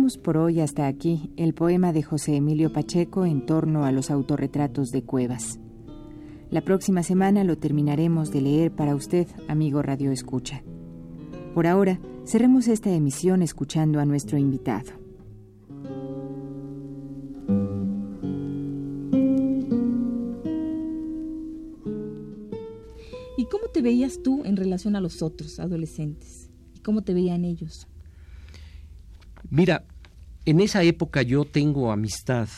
Por 0.04 0.36
hoy 0.36 0.60
hasta 0.60 0.86
aquí 0.86 1.32
el 1.38 1.54
poema 1.54 1.94
de 1.94 2.02
José 2.02 2.36
Emilio 2.36 2.70
Pacheco 2.70 3.24
en 3.24 3.46
torno 3.46 3.86
a 3.86 3.90
los 3.90 4.10
autorretratos 4.10 4.90
de 4.90 5.02
Cuevas. 5.02 5.58
La 6.50 6.60
próxima 6.60 7.02
semana 7.02 7.42
lo 7.42 7.56
terminaremos 7.56 8.30
de 8.30 8.42
leer 8.42 8.70
para 8.70 8.94
usted, 8.94 9.26
amigo 9.48 9.80
Radio 9.80 10.12
Escucha. 10.12 10.62
Por 11.54 11.66
ahora, 11.66 12.00
cerremos 12.26 12.68
esta 12.68 12.90
emisión 12.90 13.40
escuchando 13.40 13.98
a 13.98 14.04
nuestro 14.04 14.36
invitado. 14.36 14.92
¿Y 23.38 23.46
cómo 23.46 23.68
te 23.72 23.80
veías 23.80 24.22
tú 24.22 24.42
en 24.44 24.58
relación 24.58 24.96
a 24.96 25.00
los 25.00 25.22
otros 25.22 25.58
adolescentes? 25.58 26.50
¿Y 26.74 26.80
cómo 26.80 27.00
te 27.00 27.14
veían 27.14 27.46
ellos? 27.46 27.88
Mira, 29.48 29.84
en 30.46 30.60
esa 30.60 30.82
época 30.82 31.22
yo 31.22 31.44
tengo 31.44 31.90
amistad, 31.90 32.48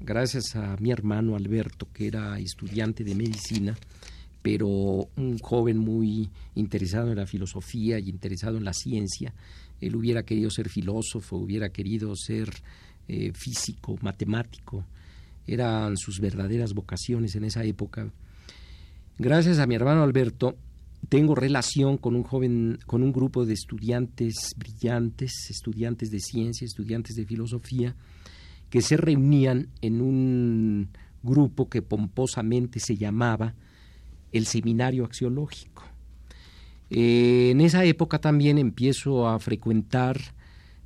gracias 0.00 0.54
a 0.54 0.76
mi 0.78 0.90
hermano 0.92 1.34
Alberto, 1.34 1.88
que 1.92 2.06
era 2.06 2.38
estudiante 2.38 3.02
de 3.02 3.14
medicina, 3.14 3.76
pero 4.42 4.68
un 5.16 5.38
joven 5.40 5.78
muy 5.78 6.30
interesado 6.54 7.10
en 7.10 7.16
la 7.16 7.26
filosofía 7.26 7.98
y 7.98 8.08
interesado 8.08 8.58
en 8.58 8.64
la 8.64 8.72
ciencia. 8.72 9.34
Él 9.80 9.96
hubiera 9.96 10.22
querido 10.22 10.50
ser 10.50 10.68
filósofo, 10.68 11.36
hubiera 11.36 11.70
querido 11.70 12.14
ser 12.14 12.48
eh, 13.08 13.32
físico, 13.34 13.96
matemático. 14.00 14.84
Eran 15.46 15.96
sus 15.96 16.20
verdaderas 16.20 16.72
vocaciones 16.72 17.34
en 17.34 17.44
esa 17.44 17.64
época. 17.64 18.08
Gracias 19.18 19.58
a 19.58 19.66
mi 19.66 19.74
hermano 19.74 20.04
Alberto, 20.04 20.56
tengo 21.08 21.34
relación 21.34 21.96
con 21.98 22.14
un 22.14 22.22
joven, 22.22 22.78
con 22.86 23.02
un 23.02 23.12
grupo 23.12 23.44
de 23.44 23.54
estudiantes 23.54 24.54
brillantes, 24.56 25.48
estudiantes 25.50 26.10
de 26.10 26.20
ciencia, 26.20 26.64
estudiantes 26.64 27.16
de 27.16 27.26
filosofía, 27.26 27.96
que 28.70 28.82
se 28.82 28.96
reunían 28.96 29.68
en 29.82 30.00
un 30.00 30.88
grupo 31.22 31.68
que 31.68 31.82
pomposamente 31.82 32.80
se 32.80 32.96
llamaba 32.96 33.54
el 34.32 34.46
Seminario 34.46 35.04
Axiológico. 35.04 35.84
Eh, 36.90 37.50
en 37.50 37.60
esa 37.60 37.84
época 37.84 38.18
también 38.18 38.58
empiezo 38.58 39.28
a 39.28 39.38
frecuentar 39.38 40.20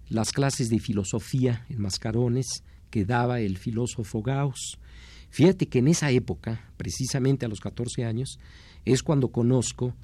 las 0.09 0.33
clases 0.33 0.71
de 0.71 0.79
filosofía 0.79 1.67
en 1.69 1.81
Mascarones 1.81 2.63
que 2.91 3.05
daba 3.05 3.41
el 3.41 3.59
filósofo 3.59 4.23
Gauss. 4.23 4.79
Fíjate 5.31 5.67
que 5.67 5.81
en 5.81 5.89
esa 5.89 6.11
época, 6.11 6.71
precisamente 6.77 7.47
a 7.47 7.49
los 7.49 7.61
14 7.61 8.05
años, 8.05 8.39
es 8.85 9.03
cuando 9.03 9.29
conozco 9.29 9.95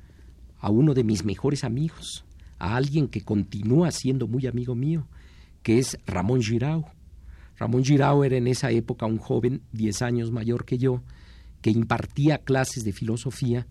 a 0.59 0.71
uno 0.71 0.95
de 0.95 1.05
mis 1.05 1.25
mejores 1.25 1.65
amigos, 1.65 2.25
a 2.59 2.77
alguien 2.77 3.09
que 3.09 3.23
continúa 3.23 3.91
siendo 3.91 4.29
muy 4.29 4.47
amigo 4.47 4.75
mío, 4.75 5.07
que 5.63 5.79
es 5.79 5.99
Ramón 6.07 6.43
Girau. 6.43 6.87
Ramón 7.57 7.85
Girau 7.85 8.25
era 8.25 8.37
en 8.37 8.47
esa 8.47 8.71
época 8.71 9.07
un 9.07 9.19
joven 9.19 9.63
10 9.73 10.03
años 10.03 10.31
mayor 10.31 10.65
que 10.65 10.79
yo, 10.79 11.03
que 11.61 11.71
impartía 11.71 12.39
clases 12.39 12.85
de 12.85 12.93
filosofía 12.93 13.67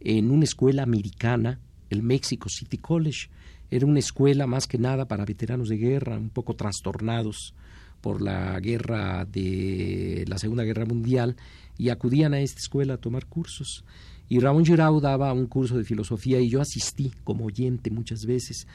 en 0.00 0.30
una 0.30 0.44
escuela 0.44 0.82
americana, 0.82 1.60
el 1.90 2.02
Mexico 2.02 2.48
City 2.48 2.78
College. 2.78 3.28
Era 3.70 3.86
una 3.86 3.98
escuela 3.98 4.46
más 4.46 4.66
que 4.66 4.78
nada 4.78 5.06
para 5.06 5.24
veteranos 5.24 5.68
de 5.68 5.76
guerra, 5.76 6.18
un 6.18 6.30
poco 6.30 6.54
trastornados 6.54 7.54
por 8.00 8.22
la 8.22 8.58
guerra 8.60 9.24
de 9.24 10.24
la 10.28 10.38
Segunda 10.38 10.64
Guerra 10.64 10.84
Mundial, 10.84 11.36
y 11.76 11.88
acudían 11.88 12.34
a 12.34 12.40
esta 12.40 12.58
escuela 12.58 12.94
a 12.94 12.98
tomar 12.98 13.26
cursos. 13.26 13.84
Y 14.28 14.38
Ramón 14.38 14.64
Girau 14.64 15.00
daba 15.00 15.32
un 15.32 15.46
curso 15.46 15.76
de 15.76 15.84
filosofía 15.84 16.38
y 16.40 16.48
yo 16.48 16.60
asistí 16.60 17.10
como 17.24 17.46
oyente 17.46 17.90
muchas 17.90 18.26
veces. 18.26 18.66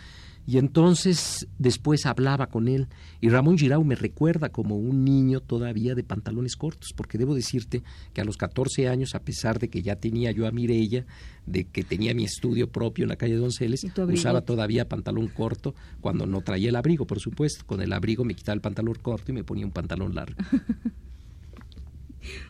Y 0.48 0.60
entonces 0.60 1.48
después 1.58 2.06
hablaba 2.06 2.48
con 2.48 2.68
él 2.68 2.88
y 3.20 3.30
Ramón 3.30 3.58
Girau 3.58 3.84
me 3.84 3.96
recuerda 3.96 4.50
como 4.50 4.78
un 4.78 5.04
niño 5.04 5.40
todavía 5.40 5.96
de 5.96 6.04
pantalones 6.04 6.56
cortos, 6.56 6.94
porque 6.96 7.18
debo 7.18 7.34
decirte 7.34 7.82
que 8.14 8.22
a 8.22 8.26
los 8.26 8.38
14 8.38 8.88
años, 8.88 9.16
a 9.16 9.20
pesar 9.20 9.58
de 9.58 9.70
que 9.70 9.82
ya 9.82 9.96
tenía 9.96 10.32
yo 10.32 10.46
a 10.46 10.52
Mirella, 10.52 11.06
de 11.48 11.66
que 11.66 11.84
tenía 11.84 12.14
mi 12.14 12.26
estudio 12.26 12.70
propio 12.70 13.04
en 13.04 13.10
la 13.10 13.16
calle 13.16 13.36
Donceles, 13.36 13.86
usaba 14.08 14.42
todavía 14.42 14.88
pantalón 14.88 15.28
corto 15.30 15.74
cuando 16.00 16.28
no 16.28 16.42
traía 16.42 16.70
el 16.70 16.76
abrigo, 16.76 17.08
por 17.08 17.20
supuesto. 17.20 17.66
Con 17.66 17.82
el 17.82 17.92
abrigo 17.92 18.24
me 18.24 18.36
quitaba 18.36 18.54
el 18.54 18.62
pantalón 18.62 18.98
corto 19.02 19.32
y 19.32 19.36
me 19.36 19.44
ponía 19.44 19.66
un 19.66 19.72
pantalón 19.72 20.14
largo. 20.14 20.38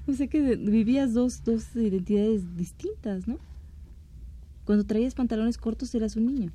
O 0.07 0.13
sea 0.13 0.27
que 0.27 0.55
vivías 0.55 1.13
dos, 1.13 1.43
dos 1.43 1.75
identidades 1.75 2.55
distintas, 2.55 3.27
¿no? 3.27 3.39
Cuando 4.65 4.85
traías 4.85 5.13
pantalones 5.13 5.57
cortos 5.57 5.93
eras 5.95 6.15
un 6.15 6.25
niño. 6.25 6.51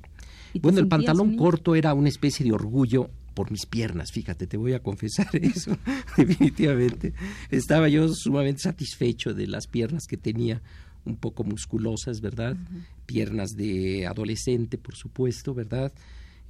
Bueno, 0.61 0.79
el 0.79 0.87
pantalón 0.87 1.37
corto 1.37 1.75
era 1.75 1.93
una 1.93 2.09
especie 2.09 2.45
de 2.45 2.51
orgullo 2.51 3.09
por 3.33 3.49
mis 3.49 3.65
piernas, 3.65 4.11
fíjate, 4.11 4.45
te 4.45 4.57
voy 4.57 4.73
a 4.73 4.83
confesar 4.83 5.29
eso, 5.33 5.77
definitivamente. 6.17 7.13
Estaba 7.49 7.87
yo 7.87 8.09
sumamente 8.09 8.61
satisfecho 8.61 9.33
de 9.33 9.47
las 9.47 9.67
piernas 9.67 10.05
que 10.07 10.17
tenía, 10.17 10.61
un 11.05 11.15
poco 11.15 11.43
musculosas, 11.43 12.21
¿verdad? 12.21 12.57
Piernas 13.05 13.51
de 13.51 14.05
adolescente, 14.05 14.77
por 14.77 14.95
supuesto, 14.95 15.53
¿verdad? 15.53 15.93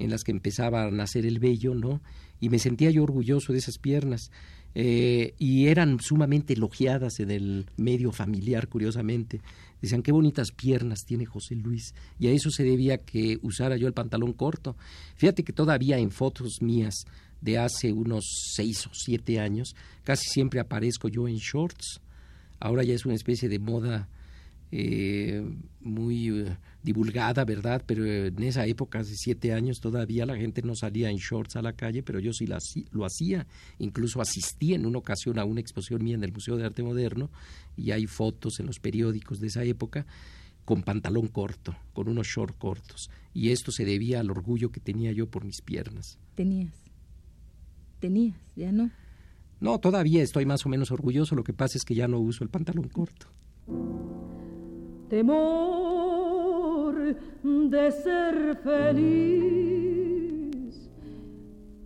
en 0.02 0.10
las 0.10 0.24
que 0.24 0.32
empezaba 0.32 0.84
a 0.84 0.91
nacer 0.91 1.26
el 1.26 1.39
vello, 1.39 1.76
¿no? 1.76 2.02
Y 2.39 2.50
me 2.50 2.60
sentía 2.60 2.89
yo 2.89 3.04
orgulloso 3.04 3.54
de 3.54 3.60
esas 3.60 3.78
piernas. 3.78 4.32
Eh, 4.73 5.34
y 5.38 5.67
eran 5.67 5.99
sumamente 5.99 6.53
elogiadas 6.53 7.19
en 7.19 7.31
el 7.31 7.65
medio 7.77 8.12
familiar, 8.12 8.67
curiosamente. 8.67 9.41
Decían, 9.81 10.03
qué 10.03 10.12
bonitas 10.12 10.51
piernas 10.51 10.99
tiene 11.05 11.25
José 11.25 11.55
Luis. 11.55 11.93
Y 12.19 12.27
a 12.27 12.31
eso 12.31 12.49
se 12.51 12.63
debía 12.63 12.99
que 12.99 13.38
usara 13.41 13.77
yo 13.77 13.88
el 13.88 13.93
pantalón 13.93 14.34
corto. 14.34 14.77
Fíjate 15.15 15.43
que 15.43 15.53
todavía 15.53 15.97
en 15.97 16.12
fotos 16.12 16.62
mías 16.62 17.05
de 17.41 17.57
hace 17.57 17.91
unos 17.91 18.51
seis 18.55 18.86
o 18.86 18.91
siete 18.93 19.39
años, 19.39 19.75
casi 20.03 20.29
siempre 20.29 20.60
aparezco 20.60 21.07
yo 21.07 21.27
en 21.27 21.38
shorts. 21.38 21.99
Ahora 22.60 22.84
ya 22.84 22.93
es 22.93 23.05
una 23.05 23.15
especie 23.15 23.49
de 23.49 23.60
moda 23.60 24.07
eh, 24.71 25.43
muy 25.81 26.29
eh, 26.29 26.57
divulgada, 26.81 27.43
¿verdad? 27.43 27.84
Pero 27.86 28.05
en 28.05 28.41
esa 28.43 28.65
época, 28.65 28.99
hace 28.99 29.15
siete 29.15 29.53
años, 29.53 29.79
todavía 29.79 30.25
la 30.25 30.38
gente 30.38 30.62
no 30.62 30.75
salía 30.75 31.10
en 31.10 31.17
shorts 31.17 31.55
a 31.57 31.62
la 31.62 31.73
calle, 31.73 32.03
pero 32.03 32.19
yo 32.19 32.31
sí 32.34 32.47
lo 32.91 33.05
hacía. 33.05 33.47
Incluso 33.79 34.21
asistí 34.21 34.73
en 34.73 34.86
una 34.86 34.99
ocasión 34.99 35.39
a 35.39 35.45
una 35.45 35.60
exposición 35.60 36.03
mía 36.03 36.15
en 36.15 36.23
el 36.23 36.31
Museo 36.31 36.57
de 36.57 36.65
Arte 36.65 36.84
Moderno 36.84 37.29
y 37.75 37.91
hay 37.91 38.07
fotos 38.07 38.60
en 38.60 38.67
los 38.67 38.79
periódicos 38.79 39.39
de 39.39 39.47
esa 39.47 39.63
época 39.63 40.05
con 40.63 40.84
pantalón 40.84 41.27
corto, 41.27 41.75
con 41.93 42.07
unos 42.07 42.27
shorts 42.27 42.55
cortos. 42.57 43.10
Y 43.34 43.49
esto 43.49 43.71
se 43.71 43.84
debía 43.84 44.19
al 44.19 44.29
orgullo 44.29 44.71
que 44.71 44.79
tenía 44.79 45.12
yo 45.12 45.27
por 45.27 45.43
mis 45.43 45.62
piernas. 45.62 46.17
Tenías. 46.36 46.73
Tenías, 47.99 48.38
ya 48.55 48.71
no. 48.71 48.89
No, 49.60 49.79
todavía 49.79 50.23
estoy 50.23 50.45
más 50.45 50.65
o 50.65 50.69
menos 50.69 50.91
orgulloso, 50.91 51.36
lo 51.36 51.43
que 51.43 51.53
pasa 51.53 51.77
es 51.77 51.84
que 51.84 51.93
ya 51.93 52.07
no 52.07 52.19
uso 52.19 52.43
el 52.43 52.49
pantalón 52.49 52.88
corto 52.88 53.27
temor 55.12 56.95
de 57.43 57.91
ser 57.91 58.56
feliz 58.63 59.91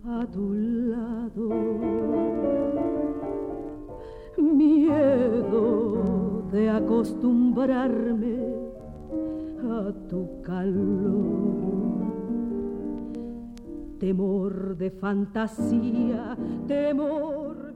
a 0.04 0.28
tu 0.28 0.54
lado, 0.94 1.50
miedo 4.38 6.44
de 6.52 6.70
acostumbrarme 6.70 8.38
a 9.80 9.92
tu 10.08 10.30
calor, 10.44 12.06
temor 13.98 14.78
de 14.78 14.92
fantasía, 14.92 16.38
temor 16.68 17.74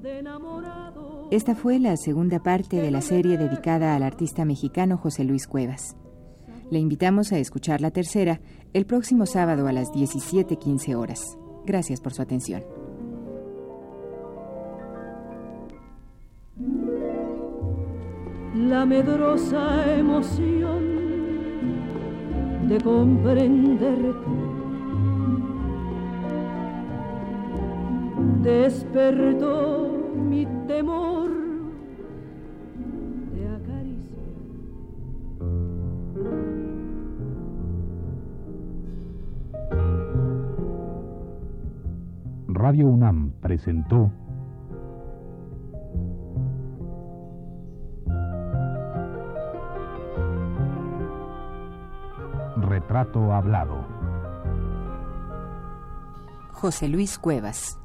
de 0.00 0.20
enamorado 0.20 1.11
esta 1.32 1.54
fue 1.54 1.78
la 1.78 1.96
segunda 1.96 2.42
parte 2.42 2.82
de 2.82 2.90
la 2.90 3.00
serie 3.00 3.38
dedicada 3.38 3.96
al 3.96 4.02
artista 4.02 4.44
mexicano 4.44 4.98
José 4.98 5.24
Luis 5.24 5.46
Cuevas. 5.46 5.96
Le 6.70 6.78
invitamos 6.78 7.32
a 7.32 7.38
escuchar 7.38 7.80
la 7.80 7.90
tercera 7.90 8.42
el 8.74 8.84
próximo 8.84 9.24
sábado 9.24 9.66
a 9.66 9.72
las 9.72 9.90
17:15 9.92 10.94
horas. 10.94 11.38
Gracias 11.64 12.02
por 12.02 12.12
su 12.12 12.20
atención. 12.20 12.62
La 18.54 18.84
medrosa 18.84 19.96
emoción 19.96 20.82
de 22.68 22.78
comprenderte 22.78 24.30
despertó 28.42 29.81
mi 30.32 30.46
temor 30.66 31.30
de 33.34 33.48
acaricia. 33.54 34.24
Radio 42.48 42.86
UNAM 42.86 43.32
presentó 43.42 44.10
Retrato 52.56 53.34
Hablado. 53.34 53.84
José 56.52 56.88
Luis 56.88 57.18
Cuevas. 57.18 57.81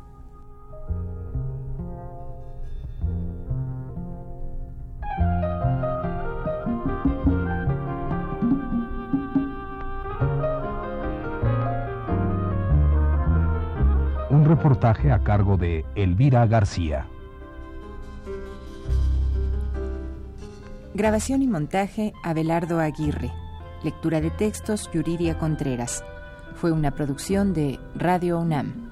A 15.12 15.24
cargo 15.24 15.58
de 15.58 15.86
Elvira 15.96 16.46
García. 16.46 17.08
Grabación 20.93 21.41
y 21.43 21.48
montaje 21.48 22.13
Abelardo 22.24 22.80
Aguirre. 22.80 23.32
Lectura 23.84 24.20
de 24.22 24.32
textos 24.32 24.89
Yuridia 24.91 25.38
Contreras. 25.38 26.04
Fue 26.56 26.72
una 26.72 26.91
producción 26.91 27.54
de 27.54 27.80
Radio 27.96 28.39
UNAM. 28.39 28.87